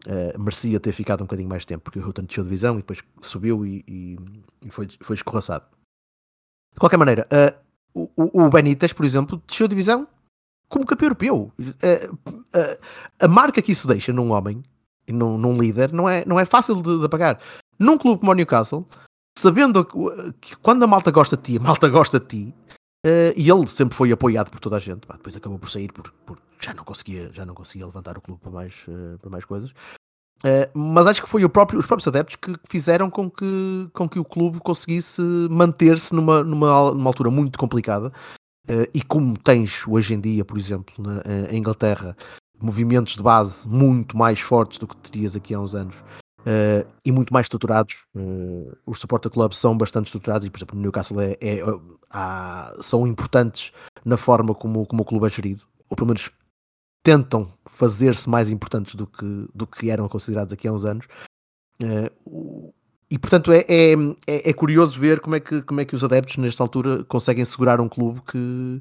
[0.06, 3.02] Uh, merecia ter ficado um bocadinho mais tempo, porque o Hilton desceu divisão e depois
[3.20, 4.16] subiu e, e,
[4.64, 5.66] e foi, foi escorraçado.
[6.72, 7.54] De qualquer maneira, uh,
[7.94, 10.08] o, o Benítez, por exemplo, desceu a divisão
[10.68, 11.52] como campeão europeu.
[11.82, 14.62] A, a, a, marca que isso deixa num homem,
[15.06, 17.38] num, num líder, não é, não é fácil de, de apagar.
[17.78, 18.86] Num clube como o Newcastle,
[19.36, 19.84] sabendo
[20.40, 22.54] que, quando a malta gosta de ti, a malta gosta de ti,
[23.06, 26.10] uh, e ele sempre foi apoiado por toda a gente, depois acabou por sair porque
[26.24, 29.44] por, já, não conseguia, já não conseguia levantar o clube para mais, uh, para mais
[29.44, 29.74] coisas.
[30.42, 34.18] Uh, mas acho que foi próprio, os próprios adeptos que fizeram com que, com que
[34.18, 38.12] o clube conseguisse manter-se numa, numa, numa altura muito complicada.
[38.68, 42.16] Uh, e como tens hoje em dia, por exemplo, na, uh, em Inglaterra,
[42.60, 45.96] movimentos de base muito mais fortes do que terias aqui há uns anos
[47.04, 48.04] e muito mais estruturados,
[48.84, 51.62] os Supporter Clubs são bastante estruturados e, por exemplo, no Newcastle é, é,
[52.10, 53.72] há, são importantes
[54.04, 56.32] na forma como, como o clube é gerido, ou pelo menos
[57.02, 61.06] tentam fazer-se mais importantes do que, do que eram considerados aqui há uns anos.
[61.82, 62.72] Uh,
[63.10, 63.92] e portanto é, é,
[64.26, 67.44] é, é, curioso ver como é, que, como é que os adeptos nesta altura conseguem
[67.44, 68.80] segurar um clube que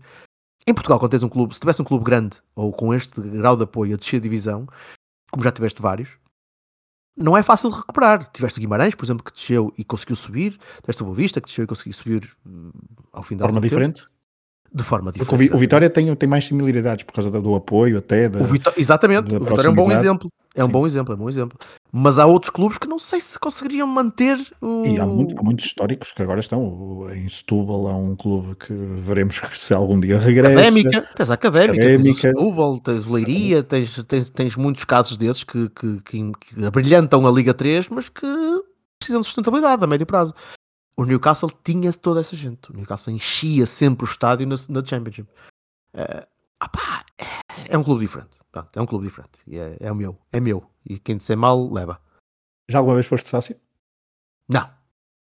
[0.68, 3.58] em Portugal, quando tens um clube, se tivesse um clube grande ou com este grau
[3.58, 4.68] de apoio a descer a divisão,
[5.32, 6.18] como já tiveste vários,
[7.18, 8.32] não é fácil de recuperar.
[8.32, 11.48] Tiveste o Guimarães, por exemplo, que desceu e conseguiu subir, tiveste o Boa Vista que
[11.48, 12.72] desceu e conseguiu subir hum,
[13.12, 14.02] ao fim da forma diferente.
[14.04, 14.12] Tempo
[14.74, 15.30] de forma diferente.
[15.30, 18.30] Porque o Vitória tem, tem mais similaridades por causa do apoio até.
[18.30, 20.32] Da, o exatamente, o Vitória é um bom exemplo.
[20.54, 20.72] É um Sim.
[20.74, 21.58] bom exemplo, é um bom exemplo.
[21.92, 24.86] Mas há outros clubes que não sei se conseguiriam manter o...
[24.86, 27.08] E há, muito, há muitos históricos que agora estão.
[27.14, 30.60] Em Setúbal há um clube que veremos se algum dia regressa.
[30.60, 32.04] Académica, tens a Académica, académica.
[32.04, 36.32] tens o Setúbal, tens o Leiria, tens, tens, tens muitos casos desses que, que, que,
[36.32, 38.28] que abrilhantam a Liga 3, mas que
[39.00, 40.34] precisam de sustentabilidade a médio prazo
[40.96, 42.72] o Newcastle tinha toda essa gente.
[42.72, 45.30] O Newcastle enchia sempre o estádio na, na Championship.
[45.94, 46.26] Uh,
[46.64, 48.38] opá, é, é, um clube diferente.
[48.52, 49.32] Pronto, é um clube diferente.
[49.50, 50.18] É, é o meu.
[50.32, 50.64] É meu.
[50.86, 52.00] E quem disser mal, leva.
[52.70, 53.56] Já alguma vez foste sócio?
[54.48, 54.70] Não.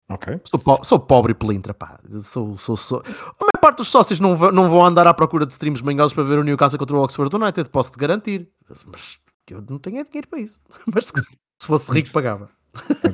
[0.09, 0.41] Ok.
[0.45, 1.99] Sou, po sou pobre e pelintra, pá.
[2.25, 3.01] Sou, sou, sou...
[3.01, 6.23] A maior parte dos sócios não, não vão andar à procura de streams manhosos para
[6.23, 8.49] ver o Newcastle contra o Oxford United, posso-te garantir.
[8.87, 9.19] Mas
[9.51, 10.59] eu não tenho dinheiro para isso.
[10.93, 11.13] Mas se,
[11.61, 12.51] se fosse rico, pagava.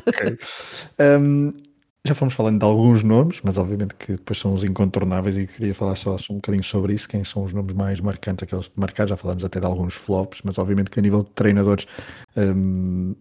[0.07, 0.39] Ok.
[0.99, 1.53] Um,
[2.07, 5.75] já fomos falando de alguns nomes, mas obviamente que depois são os incontornáveis e queria
[5.75, 9.07] falar só um bocadinho sobre isso, quem são os nomes mais marcantes, aqueles de marcar,
[9.07, 11.87] já falamos até de alguns flops, mas obviamente que a nível de treinadores,
[12.37, 13.15] um,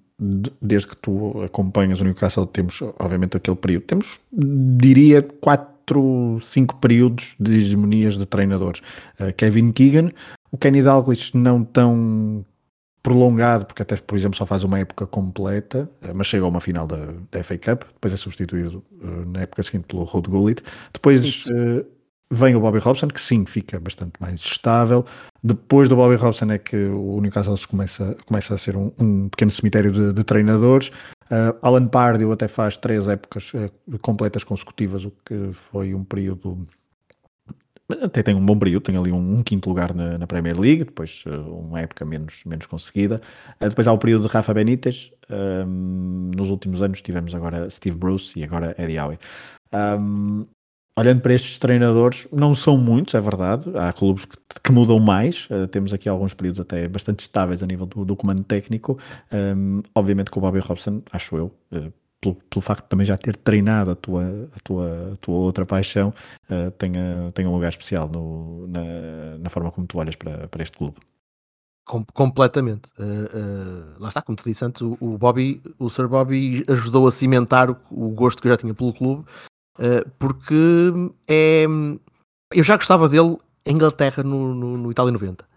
[0.61, 7.35] desde que tu acompanhas o Newcastle, temos obviamente aquele período, temos, diria, quatro, cinco períodos
[7.39, 8.81] de hegemonias de treinadores.
[9.19, 10.11] Uh, Kevin Keegan,
[10.51, 12.43] o Kenny Dalglish não tão
[13.01, 16.59] prolongado, porque até, por exemplo, só faz uma época completa, eh, mas chega a uma
[16.59, 16.97] final da,
[17.31, 20.61] da FA Cup, depois é substituído uh, na época seguinte pelo Rod Gullit.
[20.93, 21.85] Depois uh,
[22.29, 25.03] vem o Bobby Robson, que sim, fica bastante mais estável.
[25.43, 29.49] Depois do Bobby Robson é que o Newcastle começa, começa a ser um, um pequeno
[29.49, 30.89] cemitério de, de treinadores.
[31.25, 33.51] Uh, Alan Pardew até faz três épocas
[34.01, 36.67] completas consecutivas, o que foi um período
[38.01, 40.83] até tem um bom período, tem ali um, um quinto lugar na, na, Premier League,
[40.85, 43.21] depois uh, uma época menos, menos conseguida.
[43.59, 47.97] Uh, depois há o período de Rafa Benítez, um, nos últimos anos tivemos agora Steve
[47.97, 49.19] Bruce e agora Eddie Howe.
[49.73, 50.45] Um,
[50.97, 55.47] olhando para estes treinadores, não são muitos, é verdade, há clubes que, que mudam mais,
[55.49, 58.97] uh, temos aqui alguns períodos até bastante estáveis a nível do, do comando técnico.
[59.95, 61.51] obviamente com o Bobby Robson, acho eu,
[62.21, 64.23] pelo, pelo, facto de também já ter treinado a tua,
[64.55, 66.13] a tua, a tua outra paixão,
[66.49, 70.61] uh, tenha, tenha um lugar especial no, na, na forma como tu olhas para, para
[70.61, 70.97] este clube.
[71.83, 72.89] Com, completamente.
[72.99, 77.07] Uh, uh, lá está, como te disse antes, o, o, Bobby, o Sir Bobby ajudou
[77.07, 79.25] a cimentar o, o gosto que eu já tinha pelo clube,
[79.79, 80.93] uh, porque
[81.27, 81.65] é,
[82.53, 85.50] eu já gostava dele em Inglaterra no, no, no Itália 90.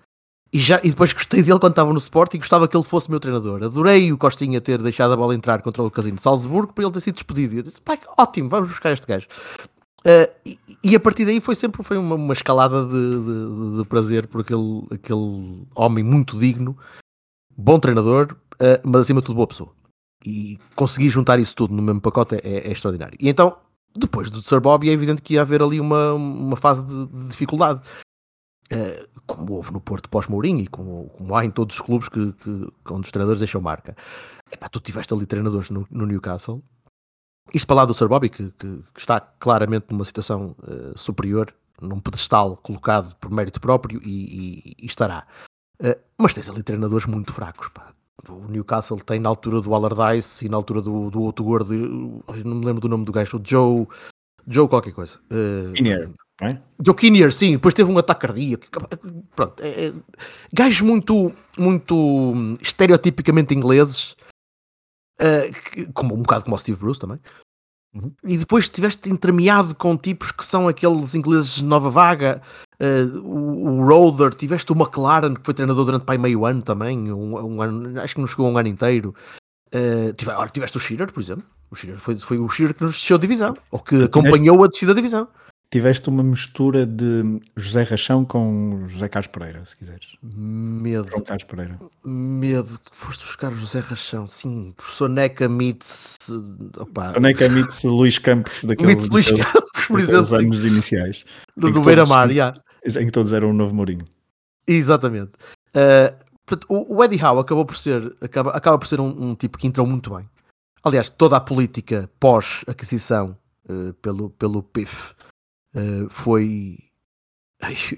[0.55, 3.11] E, já, e depois gostei dele quando estava no Sport e gostava que ele fosse
[3.11, 3.65] meu treinador.
[3.65, 6.93] Adorei o Costinha ter deixado a bola entrar contra o Casino de Salzburgo para ele
[6.93, 7.55] ter sido despedido.
[7.55, 9.27] E eu disse, pai, ótimo, vamos buscar este gajo.
[10.07, 13.85] Uh, e, e, a partir daí foi sempre foi uma, uma escalada de, de, de,
[13.87, 16.79] prazer por aquele, aquele homem muito digno,
[17.57, 19.73] bom treinador, uh, mas acima de tudo boa pessoa.
[20.25, 23.19] E conseguir juntar isso tudo no mesmo pacote é, é extraordinário.
[23.19, 23.57] E então,
[23.97, 27.29] depois do Sir Bob, é evidente que ia haver ali uma, uma fase de, de
[27.29, 27.81] dificuldade.
[28.73, 32.33] Uh, como houve no Porto pós-Mourinho e como, como, há em todos os clubes que,
[32.33, 33.95] que, onde os treinadores deixam marca.
[34.51, 36.63] Epá, tu tiveste ali treinadores no, no Newcastle.
[37.53, 41.55] Isto para lá do Sir Bobby, que, que, que está claramente numa situação uh, superior,
[41.81, 45.27] num pedestal colocado por mérito próprio e, e, e estará.
[45.79, 47.69] Uh, mas tens ali treinadores muito fracos.
[47.69, 47.93] Pá.
[48.29, 51.75] O Newcastle tem na altura do Allardyce e na altura do, do outro gordo,
[52.45, 53.87] não me lembro do nome do gajo, o Joe,
[54.47, 55.19] Joe qualquer coisa.
[55.31, 56.59] Uh, é?
[56.85, 58.67] Joe Kinnear, sim, depois teve um ataque cardíaco.
[59.37, 59.93] Pronto, é, é,
[60.53, 64.17] gajos muito, muito estereotipicamente ingleses,
[65.21, 67.21] uh, como, um bocado como o Steve Bruce também.
[67.95, 68.13] Uhum.
[68.25, 72.43] E depois estiveste entremeado com tipos que são aqueles ingleses de nova vaga,
[72.81, 77.13] uh, o, o Roder, tiveste o McLaren, que foi treinador durante pai, meio ano também,
[77.13, 79.15] um, um ano, acho que não chegou um ano inteiro.
[79.73, 81.45] Uh, tiveste, tiveste o Shearer, por exemplo.
[81.71, 84.67] O Shearer foi, foi o Shearer que nos desceu a divisão, ou que acompanhou a
[84.67, 85.29] descida da divisão
[85.75, 90.17] tiveste uma mistura de José Rachão com José Carlos Pereira, se quiseres.
[90.23, 91.11] Medo.
[91.11, 91.81] Com Carlos Pereira.
[92.05, 92.79] Medo.
[92.93, 94.73] Foste buscar José Rachão, sim.
[94.77, 96.17] Professor Neca Mitz.
[97.21, 100.37] Neca Mitz Luís Campos, daquele, Mitz Luís Campos, por exemplo.
[100.37, 101.25] anos iniciais.
[101.57, 102.57] Do, do Beira-Mar, yeah.
[102.87, 104.07] Em que todos eram o novo Mourinho.
[104.69, 105.33] Exatamente.
[105.75, 106.15] Uh,
[106.47, 109.59] portanto, o, o, Eddie Howe acabou por ser, acaba, acaba por ser um, um, tipo
[109.59, 110.25] que entrou muito bem.
[110.85, 113.37] Aliás, toda a política pós-aquisição
[113.69, 115.15] uh, pelo, pelo PIF
[115.75, 116.79] uh, foi.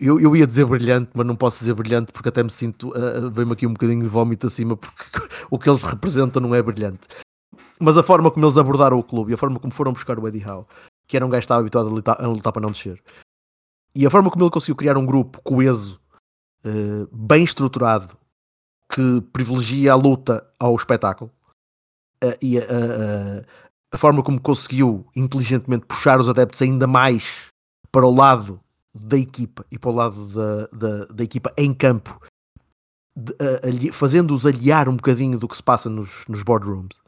[0.01, 2.91] Eu, eu ia dizer brilhante, mas não posso dizer brilhante porque até me sinto.
[2.91, 5.03] Uh, Vem-me aqui um bocadinho de vómito acima porque
[5.51, 7.09] o que eles representam não é brilhante.
[7.81, 10.27] Mas a forma como eles abordaram o clube e a forma como foram buscar o
[10.27, 10.67] Eddie Howe,
[11.07, 13.03] que era um gajo que estava habituado a lutar, a lutar para não descer,
[13.95, 15.99] e a forma como ele conseguiu criar um grupo coeso,
[16.65, 18.15] uh, bem estruturado,
[18.93, 21.31] que privilegia a luta ao espetáculo,
[22.23, 27.51] uh, e a, a, a, forma como conseguiu inteligentemente puxar os adeptos ainda mais
[27.97, 28.61] para o lado
[28.95, 32.21] da equipa e para o lado da, da, da equipa em campo,
[33.91, 37.01] fazendo-os aliar um bocadinho do que se passa nos, nos boardrooms.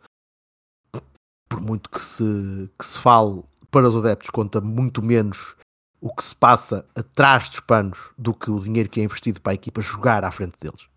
[1.46, 5.56] Por muito que se, que se fale para os adeptos, conta muito menos
[6.00, 9.52] o que se passa atrás dos panos do que o dinheiro que é investido para
[9.52, 10.88] a equipa jogar à frente deles.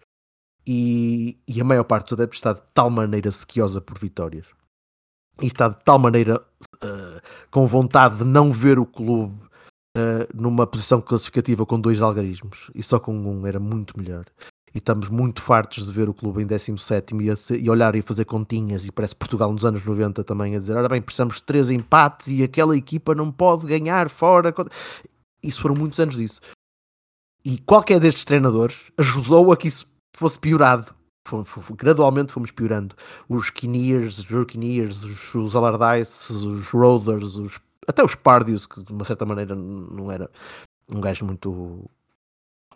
[0.65, 4.45] E, e a maior parte dos adeptos está de tal maneira sequiosa por vitórias
[5.41, 6.41] e está de tal maneira
[6.81, 9.50] uh, com vontade de não ver o clube
[9.97, 14.25] uh, numa posição classificativa com dois algarismos e só com um era muito melhor.
[14.73, 18.23] E estamos muito fartos de ver o clube em 17 e, e olhar e fazer
[18.23, 18.85] continhas.
[18.85, 22.27] E parece Portugal nos anos 90 também a dizer: Ora bem, precisamos de três empates
[22.27, 24.53] e aquela equipa não pode ganhar fora.
[25.43, 26.39] Isso foram muitos anos disso.
[27.43, 30.93] E qualquer destes treinadores ajudou a que isso fosse piorado.
[31.75, 32.95] gradualmente fomos piorando.
[33.27, 38.91] Os Kinnears, os Jorkineers, os, os Allardyce, os Roders, os até os Pardius, que de
[38.91, 40.29] uma certa maneira não era
[40.89, 41.89] um gajo muito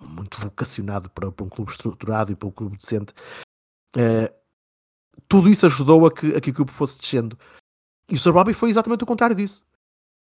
[0.02, 3.14] muito vocacionado para, para um clube estruturado e para um clube decente.
[3.96, 4.34] Uh,
[5.28, 7.38] tudo isso ajudou a que, a que o clube fosse descendo.
[8.10, 9.64] E o Sir Bobby foi exatamente o contrário disso.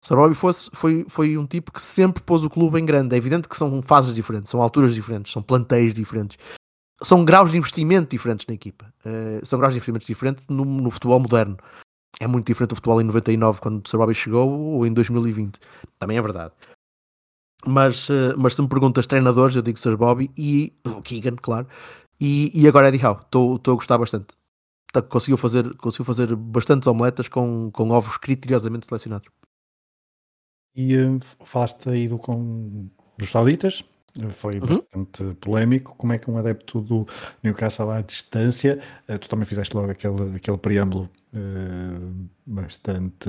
[0.03, 3.14] O Sir Bobby fosse, foi, foi um tipo que sempre pôs o clube em grande.
[3.14, 6.39] É evidente que são fases diferentes, são alturas diferentes, são plantéis diferentes.
[7.03, 8.93] são graus de investimento diferentes na equipa.
[9.05, 11.59] Uh, são graus de investimento diferentes no, no, futebol moderno.
[12.19, 15.59] É muito diferente do futebol em 99, quando o Sir Bobby chegou, ou em 2020.
[15.99, 16.53] Também é verdade.
[17.67, 21.67] Mas, uh, mas se me perguntas treinadores, eu digo Sir Bobby e o Keegan, claro.
[22.21, 23.21] E, e agora Eddie Howe.
[23.23, 24.29] Estou a gostar bastante.
[24.93, 29.29] Tá, conseguiu, fazer, conseguiu fazer bastantes omeletas com, com ovos criteriosamente selecionados.
[30.75, 32.89] E uh, falaste aí do, com,
[33.19, 33.85] dos sauditas,
[34.31, 34.67] foi uhum.
[34.67, 35.95] bastante polémico.
[35.97, 37.07] Como é que um adepto do
[37.43, 43.29] Newcastle à distância, uh, tu também fizeste logo aquele, aquele preâmbulo uh, bastante.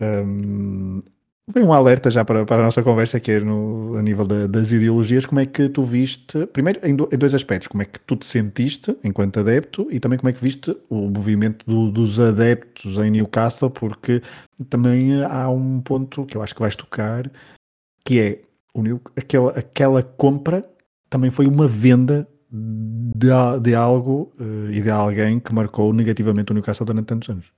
[0.00, 1.02] Um,
[1.48, 4.46] Vem um alerta já para, para a nossa conversa, que é no, a nível da,
[4.46, 5.26] das ideologias.
[5.26, 8.14] Como é que tu viste, primeiro em, do, em, dois aspectos, como é que tu
[8.14, 12.96] te sentiste enquanto adepto e também como é que viste o movimento do, dos adeptos
[12.96, 14.22] em Newcastle, porque
[14.70, 17.28] também há um ponto que eu acho que vais tocar,
[18.04, 18.40] que é
[19.16, 20.68] aquela, aquela compra
[21.08, 23.28] também foi uma venda de,
[23.62, 27.52] de algo uh, e de alguém que marcou negativamente o Newcastle durante tantos anos.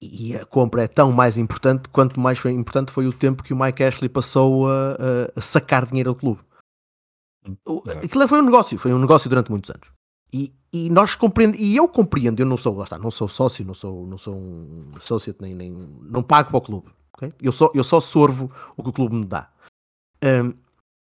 [0.00, 3.52] E a compra é tão mais importante quanto mais foi importante foi o tempo que
[3.52, 4.96] o Mike Ashley passou a,
[5.34, 6.40] a sacar dinheiro ao clube.
[7.46, 9.88] Hum, aquilo foi um negócio, foi um negócio durante muitos anos.
[10.32, 13.64] E, e nós compreendemos, e eu compreendo, eu não sou, lá está, não sou sócio,
[13.64, 15.72] não sou, não sou um associate, nem, nem
[16.02, 16.88] não pago para o clube.
[17.16, 17.32] Okay?
[17.40, 19.50] Eu, só, eu só sorvo o que o clube me dá.
[20.24, 20.54] Um,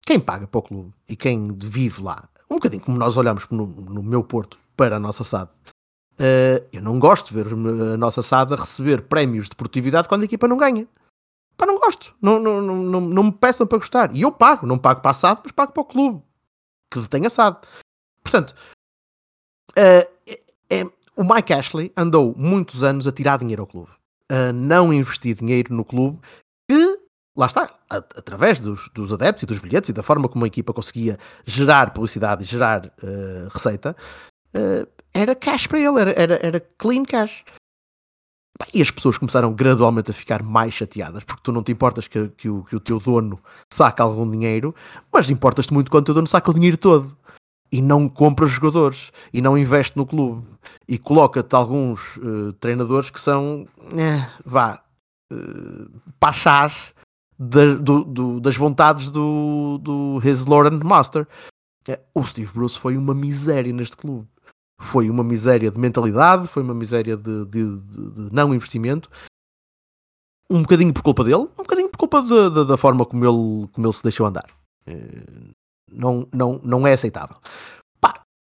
[0.05, 3.65] quem paga para o clube e quem vive lá, um bocadinho como nós olhamos no,
[3.65, 8.21] no meu Porto para a nossa SAD, uh, eu não gosto de ver a nossa
[8.21, 10.87] SAD a receber prémios de produtividade quando a equipa não ganha.
[11.55, 12.15] Pá, não gosto.
[12.21, 14.15] Não, não, não, não, me peçam para gostar.
[14.15, 14.65] E eu pago.
[14.65, 16.21] Não pago para a SAD, mas pago para o clube
[16.91, 17.57] que detém a SAD.
[18.23, 18.55] Portanto,
[19.77, 20.33] uh,
[20.69, 20.83] é,
[21.15, 23.91] o Mike Ashley andou muitos anos a tirar dinheiro ao clube.
[24.29, 26.19] A não investir dinheiro no clube
[27.35, 30.73] lá está, através dos, dos, adeptos e dos bilhetes e da forma como a equipa
[30.73, 33.95] conseguia gerar publicidade e gerar uh, receita,
[34.55, 37.43] uh, era cash para ele, era, era, era clean cash.
[38.73, 42.29] E as pessoas começaram gradualmente a ficar mais chateadas, porque tu não te importas que,
[42.29, 43.39] que, o, que o teu dono
[43.71, 44.75] saque algum dinheiro,
[45.11, 47.17] mas importas-te muito quando o teu dono saca o dinheiro todo.
[47.71, 50.47] E não compra jogadores, e não investe no clube,
[50.87, 53.67] e coloca-te alguns uh, treinadores que são,
[53.97, 54.83] eh, vá,
[55.33, 56.92] uh, pachás
[57.49, 61.27] da, do, do, das vontades do, do His and Master.
[61.87, 64.27] É, o Steve Bruce foi uma miséria neste clube.
[64.79, 69.09] Foi uma miséria de mentalidade, foi uma miséria de, de, de, de não investimento.
[70.49, 73.93] Um bocadinho por culpa dele, um bocadinho por culpa da forma como ele, como ele
[73.93, 74.49] se deixou andar.
[74.85, 75.23] É,
[75.91, 77.37] não, não, não é aceitável.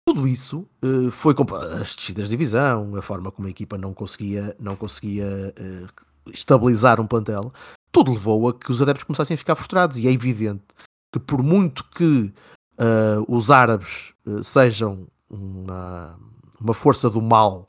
[0.09, 1.35] Tudo isso uh, foi
[1.79, 6.99] as descidas de divisão, a forma como a equipa não conseguia, não conseguia uh, estabilizar
[6.99, 7.53] um plantel,
[7.91, 9.97] tudo levou a que os adeptos começassem a ficar frustrados.
[9.97, 10.65] E é evidente
[11.11, 12.33] que, por muito que
[12.77, 16.17] uh, os árabes uh, sejam uma,
[16.59, 17.67] uma força do mal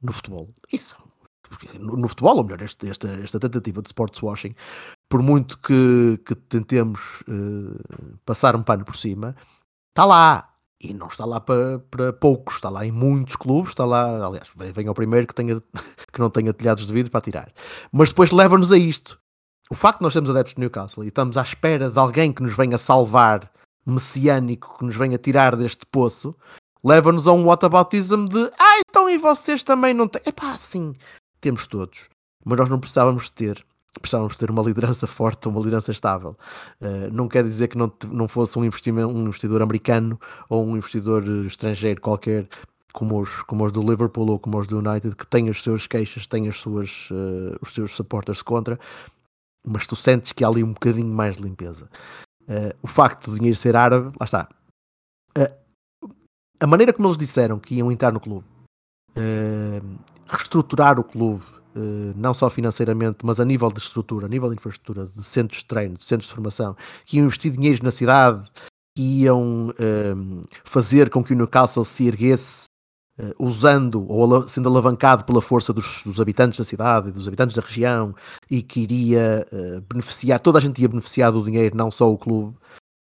[0.00, 0.96] no futebol, isso
[1.78, 4.54] no, no futebol, ou melhor, este, esta, esta tentativa de sports washing,
[5.08, 9.36] por muito que, que tentemos uh, passar um pano por cima,
[9.90, 10.52] está lá.
[10.78, 14.86] E não está lá para, poucos, está lá em muitos clubes, está lá, aliás, vem
[14.86, 15.58] ao primeiro que, tenha,
[16.12, 17.50] que não tenha telhados de vidro para tirar.
[17.90, 19.18] Mas depois leva-nos a isto
[19.70, 22.42] o facto de nós sermos adeptos de Newcastle e estamos à espera de alguém que
[22.42, 23.50] nos venha salvar,
[23.84, 26.34] messiânico, que nos venha tirar deste poço,
[26.84, 30.22] leva-nos a um whataboutism de ah, então e vocês também não têm.
[30.24, 30.94] Epá, sim,
[31.40, 32.08] temos todos.
[32.44, 33.64] Mas nós não precisávamos ter.
[34.00, 36.36] Precisávamos ter uma liderança forte, uma liderança estável.
[36.80, 40.76] Uh, não quer dizer que não, não fosse um, investimento, um investidor americano ou um
[40.76, 42.46] investidor estrangeiro qualquer
[42.92, 45.86] como os, como os do Liverpool ou como os do United, que têm as suas
[45.86, 48.78] queixas, têm as suas, uh, os seus supporters contra,
[49.66, 51.88] mas tu sentes que há ali um bocadinho mais de limpeza.
[52.42, 54.48] Uh, o facto do dinheiro ser árabe, lá está.
[55.36, 56.14] Uh,
[56.60, 58.46] a maneira como eles disseram que iam entrar no clube,
[59.16, 59.98] uh,
[60.28, 61.44] reestruturar o clube,
[62.16, 65.66] não só financeiramente, mas a nível de estrutura, a nível de infraestrutura, de centros de
[65.66, 68.50] treino, de centros de formação, que iam investir dinheiro na cidade,
[68.96, 69.74] que iam
[70.64, 72.64] fazer com que o Newcastle se erguesse
[73.18, 77.62] Uh, usando ou sendo alavancado pela força dos, dos, habitantes da cidade dos habitantes da
[77.62, 78.14] região
[78.50, 82.18] e que iria uh, beneficiar, toda a gente ia beneficiar do dinheiro, não só o
[82.18, 82.54] clube,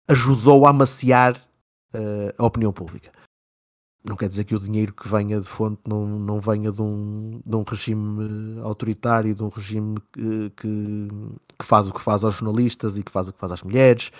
[0.07, 1.35] ajudou a amaciar
[1.93, 3.11] uh, a opinião pública.
[4.07, 7.41] Não quer dizer que o dinheiro que venha de fonte não, não venha de um,
[7.43, 11.07] de um regime autoritário, de um regime que, que,
[11.57, 14.11] que faz o que faz aos jornalistas e que faz o que faz às mulheres,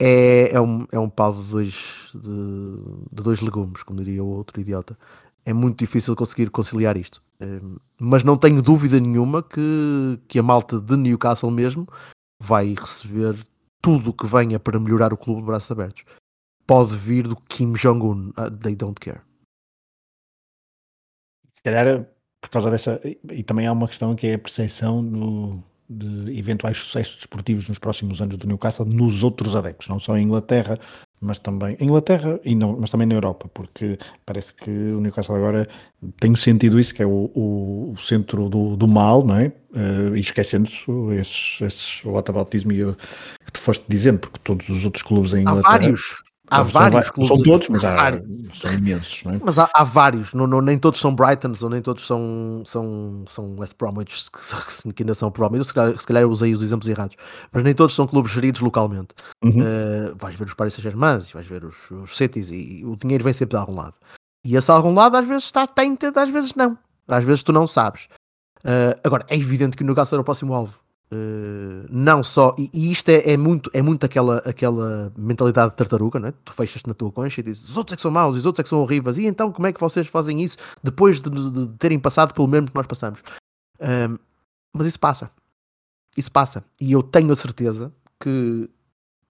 [0.00, 2.20] é, é, um, é um pau de dois, de,
[3.12, 4.98] de, dois legumes, como diria o outro idiota.
[5.44, 7.22] É muito difícil conseguir conciliar isto.
[7.40, 7.60] É,
[7.98, 11.86] mas não tenho dúvida nenhuma que, que a malta de Newcastle mesmo
[12.40, 13.36] vai receber
[13.80, 16.04] tudo o que venha para melhorar o clube de braços abertos.
[16.66, 18.32] pode vir do Kim Jong-un.
[18.36, 19.20] Uh, they don't care.
[21.52, 22.04] Se calhar
[22.40, 23.00] por causa dessa.
[23.04, 27.78] E também há uma questão que é a percepção no, de eventuais sucessos desportivos nos
[27.78, 30.78] próximos anos do Newcastle nos outros adeptos, não só em Inglaterra,
[31.20, 35.68] mas também Inglaterra e não, mas também na Europa, porque parece que o Newcastle agora
[36.20, 39.52] tem sentido isso, que é o, o, o centro do, do, mal, não é?
[39.70, 40.84] Uh, e esquecendo-se
[41.18, 45.74] esses, esses whataboutismo que tu foste dizendo, porque todos os outros clubes em Inglaterra.
[45.74, 47.28] Há vários, Há vários clubes.
[47.28, 48.12] São todos, mas há,
[48.52, 49.40] são imensos, não é?
[49.42, 53.24] Mas há, há vários, não, não, nem todos são Brightons ou nem todos são, são,
[53.28, 55.66] são West Bromwich, que, que ainda são provavelmente.
[55.66, 57.16] Se calhar, se calhar eu usei os exemplos errados,
[57.52, 59.08] mas nem todos são clubes geridos localmente.
[59.42, 59.60] Uhum.
[59.60, 63.24] Uh, vais ver os Paris Saint-Germain, vais ver os, os Cities e, e, o dinheiro
[63.24, 63.94] vem sempre de algum lado.
[64.44, 66.78] E esse algum lado às vezes está tainted, às vezes não.
[67.08, 68.08] Às vezes tu não sabes.
[68.64, 70.85] Uh, agora, é evidente que o Newcastle era o próximo alvo.
[71.12, 75.76] Uh, não só, e, e isto é, é, muito, é muito aquela, aquela mentalidade de
[75.76, 76.32] tartaruga, não é?
[76.44, 78.58] tu fechas na tua concha e dizes os outros é que são maus, os outros
[78.58, 81.68] é que são horríveis, e então como é que vocês fazem isso depois de, de,
[81.78, 83.20] terem passado pelo mesmo que nós passamos?
[83.78, 84.18] Uh,
[84.72, 85.30] mas isso passa,
[86.16, 88.68] isso passa, e eu tenho a certeza que,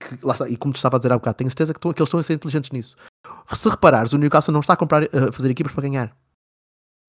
[0.00, 1.80] que lá está, e como te estava a dizer há bocado, tenho a certeza que,
[1.80, 2.96] que eles estão a ser inteligentes nisso.
[3.54, 6.16] Se reparares, o Newcastle não está a comprar, a fazer equipas para ganhar.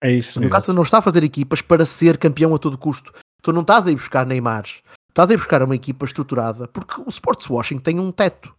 [0.01, 0.37] É isso.
[0.37, 3.13] O Newcastle não está a fazer equipas para ser campeão a todo custo.
[3.41, 4.65] Tu não estás a ir buscar Neymar,
[5.09, 8.53] estás a ir buscar uma equipa estruturada, porque o sports washing tem um teto.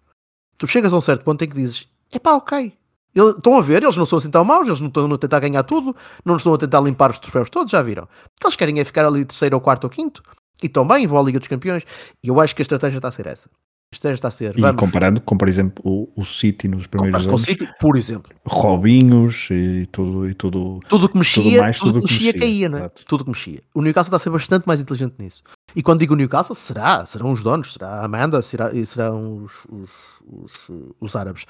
[0.56, 2.72] Tu chegas a um certo ponto em que dizes: é pá, ok.
[3.14, 5.40] Eles, estão a ver, eles não são assim tão maus, eles não estão a tentar
[5.40, 8.08] ganhar tudo, não estão a tentar limpar os troféus todos, já viram.
[8.42, 10.22] Eles querem é ficar ali terceiro ou quarto ou quinto,
[10.62, 11.84] e estão bem, vão à Liga dos Campeões,
[12.22, 13.48] e eu acho que a estratégia está a ser essa
[13.90, 14.56] está a ser.
[14.56, 14.78] E vamos.
[14.78, 17.30] comparando com, por exemplo, o, o City nos primeiros anos.
[17.30, 18.32] Com o City, por exemplo.
[18.46, 20.28] Robinhos e tudo.
[20.28, 22.88] E tudo, tudo que mexia, tudo, mais, tudo, tudo que mexia, mexia caía, né?
[23.06, 23.62] Tudo que mexia.
[23.74, 25.42] O Newcastle está a ser bastante mais inteligente nisso.
[25.74, 27.04] E quando digo Newcastle, será?
[27.06, 29.90] Serão os donos, será a Amanda, será, e serão os, os,
[30.26, 31.46] os, os árabes.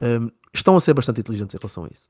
[0.00, 2.08] Um, estão a ser bastante inteligentes em relação a isso.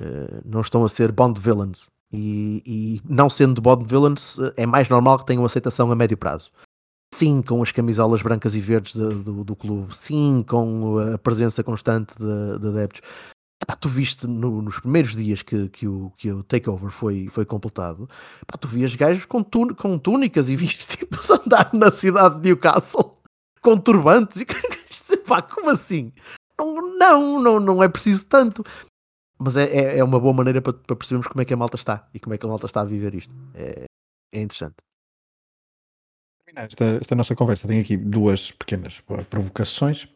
[0.00, 1.88] Uh, não estão a ser Bond villains.
[2.12, 6.50] E, e não sendo Bond villains, é mais normal que tenham aceitação a médio prazo
[7.20, 11.62] sim com as camisolas brancas e verdes de, do, do clube, sim com a presença
[11.62, 13.02] constante de, de adeptos.
[13.62, 17.44] Epá, tu viste no, nos primeiros dias que, que, o, que o takeover foi, foi
[17.44, 18.08] completado,
[18.40, 22.48] epá, tu vias gajos com, tun, com túnicas e viste tipos andar na cidade de
[22.48, 23.18] Newcastle
[23.60, 24.46] com turbantes e
[25.12, 26.14] epá, como assim?
[26.58, 28.64] Não, não, não, não é preciso tanto.
[29.38, 31.76] Mas é, é, é uma boa maneira para, para percebermos como é que a malta
[31.76, 33.34] está e como é que a malta está a viver isto.
[33.54, 33.84] É,
[34.32, 34.76] é interessante
[36.56, 40.08] esta, esta nossa conversa tem aqui duas pequenas provocações,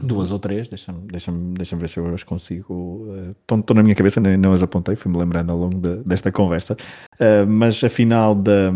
[0.00, 3.08] duas ou três, deixa-me deixa deixa ver se eu as consigo.
[3.40, 6.30] Estão uh, na minha cabeça, nem, não as apontei, fui-me lembrando ao longo de, desta
[6.30, 6.76] conversa.
[7.14, 8.70] Uh, mas a final da,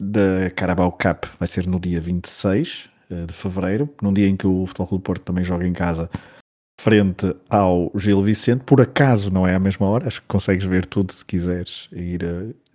[0.00, 4.36] da Carabao Cup vai ser no dia 26 uh, eh, de fevereiro, num dia em
[4.36, 6.10] que o Futebol Clube Porto também joga em casa
[6.80, 8.64] frente ao Gil Vicente.
[8.64, 12.22] Por acaso não é à mesma hora, acho que consegues ver tudo se quiseres ir,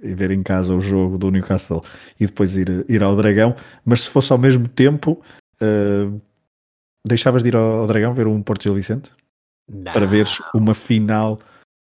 [0.02, 1.84] e ver em casa o jogo do Newcastle
[2.20, 5.22] e depois ir, ir ao Dragão, mas se fosse ao mesmo tempo,
[5.62, 6.22] uh,
[7.06, 9.12] deixavas de ir ao, Dragão ver um Porto Gil Vicente?
[9.72, 9.92] Não.
[9.92, 11.38] Para veres uma final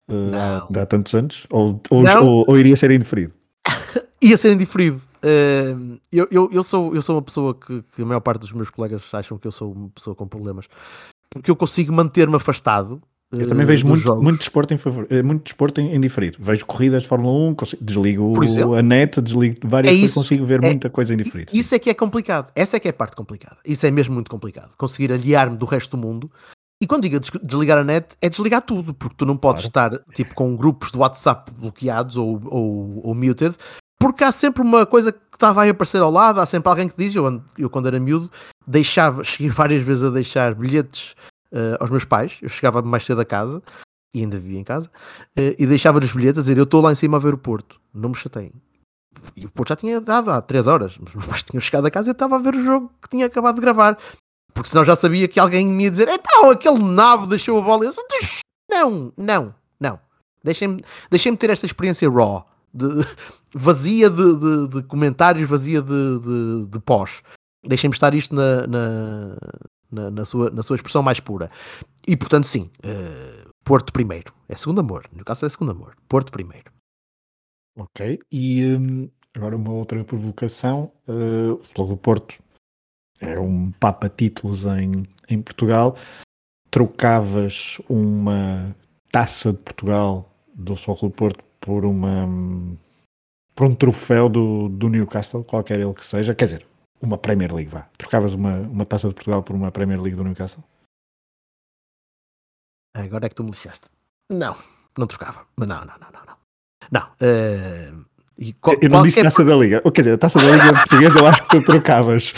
[0.09, 1.47] uh, há, há, tantos anos?
[1.49, 3.33] Ou, ou, ou, ou, iria ser indiferido?
[4.21, 5.01] Ia ser indiferido.
[5.23, 8.51] Uh, eu, eu, eu, sou, eu sou uma pessoa que, que a maior parte dos
[8.51, 10.65] meus colegas acham que eu sou uma pessoa com problemas
[11.29, 13.01] porque eu consigo manter-me afastado
[13.31, 16.39] eu também vejo muito, muito desporto, em favor, eh, muito desporto em, em diferido.
[16.41, 20.63] Vejo corridas de Fórmula 1, consigo, desligo a net, desligo várias é coisas, consigo ver
[20.63, 21.51] é, muita coisa em diferido.
[21.53, 22.51] Isso é que é complicado.
[22.55, 23.57] Essa é que é a parte complicada.
[23.63, 24.75] Isso é mesmo muito complicado.
[24.75, 26.31] Conseguir aliar-me do resto do mundo.
[26.81, 29.97] E quando digo desligar a net, é desligar tudo, porque tu não podes claro.
[29.97, 33.55] estar tipo com grupos de WhatsApp bloqueados ou, ou, ou muted,
[33.99, 36.97] porque há sempre uma coisa que estava a aparecer ao lado, há sempre alguém que
[36.97, 38.31] diz, eu, eu quando era miúdo,
[38.65, 41.15] deixava, cheguei várias vezes a deixar bilhetes
[41.51, 42.37] uh, aos meus pais.
[42.41, 43.61] Eu chegava mais cedo a casa
[44.13, 46.91] e ainda vivia em casa uh, e deixava os bilhetes a dizer: Eu estou lá
[46.91, 48.53] em cima a ver o Porto, não me chateiem.
[49.35, 51.91] E o Porto já tinha dado há 3 horas, mas meus pais tinham chegado a
[51.91, 53.97] casa e eu estava a ver o jogo que tinha acabado de gravar.
[54.53, 57.85] Porque senão já sabia que alguém me ia dizer: Então, aquele nabo deixou a bola.
[57.85, 58.39] Eu disse,
[58.69, 59.99] não, não, não.
[60.43, 62.87] Deixem-me deixem ter esta experiência raw, de,
[63.53, 67.21] vazia de, de, de, comentários, vazia de, de, de pós.
[67.63, 69.37] Deixem-me estar isto na, na,
[69.91, 71.51] na, na, sua, na sua expressão mais pura.
[72.07, 74.33] E portanto, sim, uh, Porto primeiro.
[74.47, 75.07] É segundo amor.
[75.13, 75.95] No caso é segundo amor.
[76.07, 76.71] Porto primeiro.
[77.77, 78.19] Ok.
[78.31, 80.91] E um, agora uma outra provocação.
[81.07, 82.35] Uh, o do Porto
[83.19, 85.95] é um papa-títulos em, em Portugal.
[86.71, 88.75] Trocavas uma
[89.11, 92.27] taça de Portugal do Futebol do Porto por uma
[93.59, 96.65] por um troféu do, do Newcastle, qualquer ele que seja, quer dizer,
[97.01, 97.89] uma Premier League, vá.
[97.97, 100.63] Trocavas uma, uma taça de Portugal por uma Premier League do Newcastle?
[102.95, 103.89] Agora é que tu me lixaste.
[104.31, 104.55] Não,
[104.97, 105.45] não trocava.
[105.57, 106.37] Não, não, não, não, não.
[106.89, 107.07] Não.
[107.21, 108.05] Uh,
[108.61, 109.81] qual, eu não disse taça da liga.
[109.91, 112.33] Quer dizer, a taça da liga portuguesa eu acho que tu trocavas.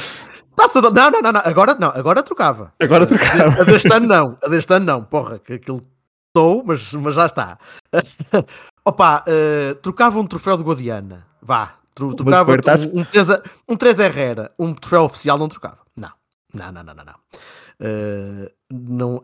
[0.55, 0.89] Taça da...
[0.89, 1.41] Não, não, não, não.
[1.45, 1.89] Agora não.
[1.89, 2.74] Agora trocava.
[2.80, 3.61] Agora trocava.
[3.61, 4.39] A deste ano não.
[4.41, 5.03] A deste ano não.
[5.03, 5.86] Porra, que aquilo
[6.30, 7.59] estou, mas, mas já está.
[8.84, 11.25] Opa, uh, trocava um troféu de Guadiana.
[11.41, 11.75] Vá.
[11.93, 12.55] Trocava um,
[13.01, 14.51] um, 3, um 3 Herrera.
[14.57, 15.79] Um troféu oficial não trocava.
[15.95, 16.11] Não.
[16.53, 17.05] Não, não, não, não.
[17.05, 17.15] não.
[17.82, 19.23] Uh, não, uh,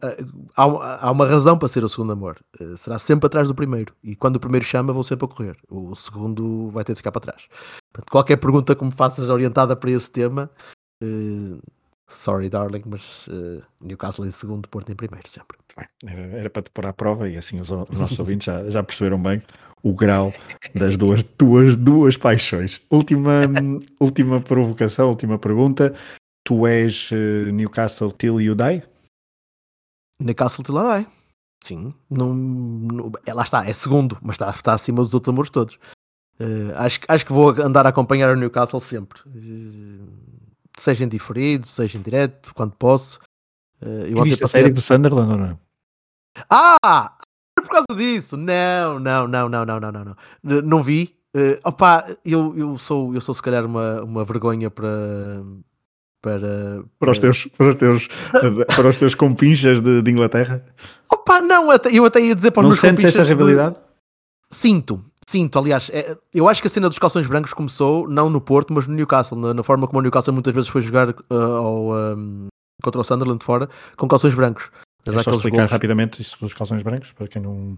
[0.56, 2.40] há, há, uma razão para ser o segundo amor.
[2.60, 3.96] Uh, será sempre atrás do primeiro.
[4.04, 5.58] E quando o primeiro chama, vou sempre a correr.
[5.70, 7.44] O, o segundo vai ter de ficar para trás.
[7.94, 10.50] Portanto, qualquer pergunta que me faças orientada para esse tema,
[12.08, 13.28] sorry, darling, mas
[13.82, 15.58] Newcastle em segundo, Porto em primeiro, sempre.
[16.04, 18.82] Era, era, para te pôr à prova e assim os, os nossos ouvintes já, já,
[18.82, 19.44] perceberam bem
[19.84, 20.34] o grau
[20.74, 22.82] das duas, duas, duas paixões.
[22.90, 23.42] Última,
[24.00, 25.94] última provocação, última pergunta
[26.48, 28.82] tu és uh, Newcastle till you die?
[30.22, 31.12] Newcastle till I die.
[31.62, 35.52] Sim, não, não, é, lá está, é segundo, mas está, está acima dos outros amores
[35.52, 35.76] todos.
[36.40, 40.27] Uh, acho, acho que vou andar a acompanhar o Newcastle sempre, uh,
[40.82, 43.20] seja em diferido, seja em direto, quando posso.
[43.82, 45.60] Uh, eu a série do Sunderland ou não?
[46.50, 47.18] Ah!
[47.56, 48.38] Por causa disso!
[48.38, 50.16] Não, não, não, não, não, não, não.
[50.44, 51.16] Não, não vi.
[51.36, 55.44] Uh, opa, eu, eu, sou, eu sou se calhar uma, uma vergonha para,
[56.22, 58.08] para, para, os teus, para, os teus,
[58.76, 60.66] para os teus compinchas de, de Inglaterra?
[61.12, 63.76] Opa, não, eu até ia dizer para os não meus sentes essa rivalidade?
[63.76, 63.82] De...
[64.50, 68.40] Sinto, sinto, aliás, é, eu acho que a cena dos calções brancos começou não no
[68.40, 71.34] Porto, mas no Newcastle, na, na forma como o Newcastle muitas vezes foi jogar uh,
[71.34, 72.48] ao, um,
[72.82, 74.72] contra o Sunderland fora com calções brancos.
[75.06, 75.72] É só explicar gols.
[75.72, 77.78] rapidamente isso dos calções brancos, para quem não...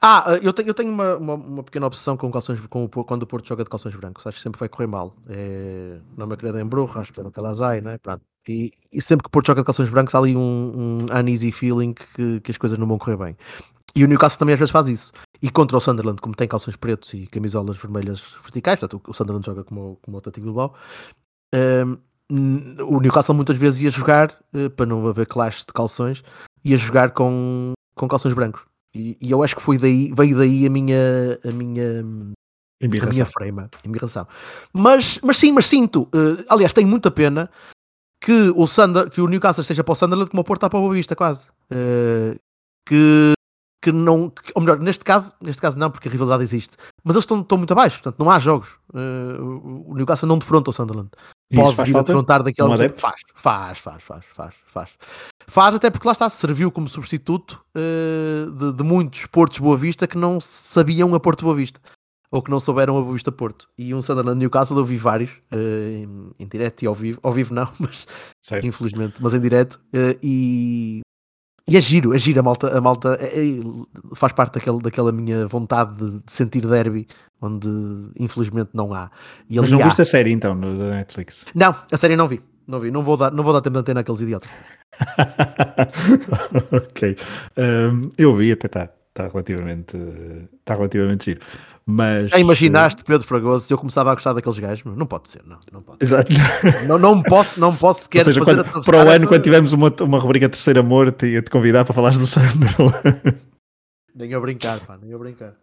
[0.00, 2.88] Ah, eh, eu, te, eu tenho uma, uma, uma, pequena obsessão com calções com o,
[2.88, 4.26] quando o Porto joga de calções brancos.
[4.26, 5.14] Acho que sempre vai correr mal.
[5.28, 7.98] É, não me querida em Bruja, espero que ela zai, né?
[7.98, 8.22] Pronto.
[8.48, 11.52] E, e, sempre que o Porto joga de calções brancos há ali um, um uneasy
[11.52, 13.36] feeling que, que as coisas não vão correr bem.
[13.94, 15.12] E o Newcastle também às vezes faz isso.
[15.40, 19.46] E contra o Sunderland, como tem calções pretos e camisolas vermelhas verticais, portanto o Sunderland
[19.46, 20.74] joga como, como o Atlético Bilbao,
[21.54, 21.98] um,
[22.88, 26.22] o Newcastle muitas vezes ia jogar, uh, para não haver clash de calções,
[26.64, 28.62] ia jogar com, com calções brancos.
[28.94, 32.04] E, e, eu acho que foi daí, veio daí a minha a minha
[32.82, 34.26] a minha frame, embirração.
[34.72, 37.50] Mas, mas sim, mas sinto, uh, aliás, tenho muita pena
[38.20, 40.78] que o, Sander, que o Newcastle esteja para o Sunderland como o Porto está para
[40.78, 41.48] o Boa Vista, quase.
[41.70, 42.38] Uh,
[42.86, 43.32] que,
[43.84, 46.74] que não, que, ou melhor, neste caso, neste caso não, porque a rivalidade existe,
[47.04, 48.78] mas eles estão, estão muito abaixo, portanto não há jogos.
[48.88, 51.10] Uh, o Newcastle não defronta o Sunderland.
[51.54, 52.88] Pode vir a defrontar daquele.
[52.96, 54.90] Faz, faz, faz, faz, faz, faz.
[55.46, 60.06] Faz até porque lá está, serviu como substituto uh, de, de, muitos Portos Boa Vista
[60.06, 61.78] que não sabiam a Porto Boa Vista
[62.30, 63.68] ou que não souberam a Boa Vista Porto.
[63.76, 67.34] E um Sunderland Newcastle eu vi vários uh, em, em direto e ao vivo, ao
[67.34, 68.06] vivo não, mas
[68.40, 68.66] certo.
[68.66, 69.74] infelizmente, mas em direto.
[69.94, 71.03] Uh, e,
[71.66, 72.40] e é giro, é giro.
[72.40, 73.60] A malta, a malta é, é,
[74.14, 77.06] faz parte daquele, daquela minha vontade de, de, sentir derby,
[77.40, 77.68] onde
[78.18, 79.10] infelizmente não há.
[79.48, 79.84] E mas não há.
[79.84, 81.46] viste a série então no, da Netflix?
[81.54, 82.42] Não, a série não vi.
[82.66, 84.50] Não vi, não vou dar, não vou dar tempo de antena àqueles idiotas.
[86.72, 87.16] ok.
[87.56, 88.68] Um, eu vi até
[89.14, 89.96] está tá relativamente,
[90.64, 91.40] tá relativamente giro.
[91.86, 94.96] Mas, Já imaginaste, Pedro Fragoso, se eu começava a gostar daqueles gajos?
[94.96, 95.58] Não pode ser, não.
[95.70, 96.32] Não, pode Exato.
[96.88, 99.94] não, não posso, não posso sequer seja, fazer quando, Para o ano, quando tivermos uma,
[100.00, 102.92] uma rubrica Terceira Amor, ia-te convidar para falares do Sandro.
[104.16, 105.54] nem a brincar, pá, nem a brincar.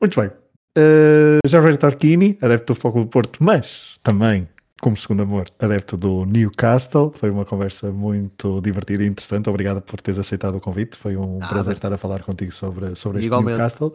[0.00, 0.30] Muito bem.
[0.76, 4.48] Uh, Jorge Tarquini, adepto do Futebol do Porto, mas também
[4.84, 7.10] como segundo amor, adepto do Newcastle.
[7.16, 9.48] Foi uma conversa muito divertida e interessante.
[9.48, 10.98] Obrigado por teres aceitado o convite.
[10.98, 13.56] Foi um prazer estar a falar contigo sobre, sobre este Igualmente.
[13.56, 13.94] Newcastle.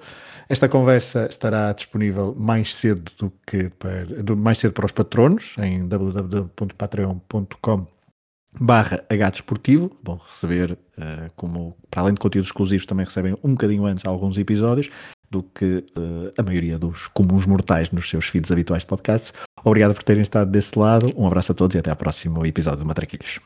[0.49, 5.87] Esta conversa estará disponível mais cedo do que para, mais cedo para os patronos em
[5.87, 7.85] www.patreon.com
[8.59, 13.85] barra Desportivo, vão receber uh, como, para além de conteúdos exclusivos, também recebem um bocadinho
[13.85, 14.89] antes alguns episódios
[15.29, 19.33] do que uh, a maioria dos comuns mortais nos seus feeds habituais de podcasts.
[19.63, 22.79] Obrigado por terem estado desse lado, um abraço a todos e até ao próximo episódio
[22.79, 23.39] do Matraquilhos.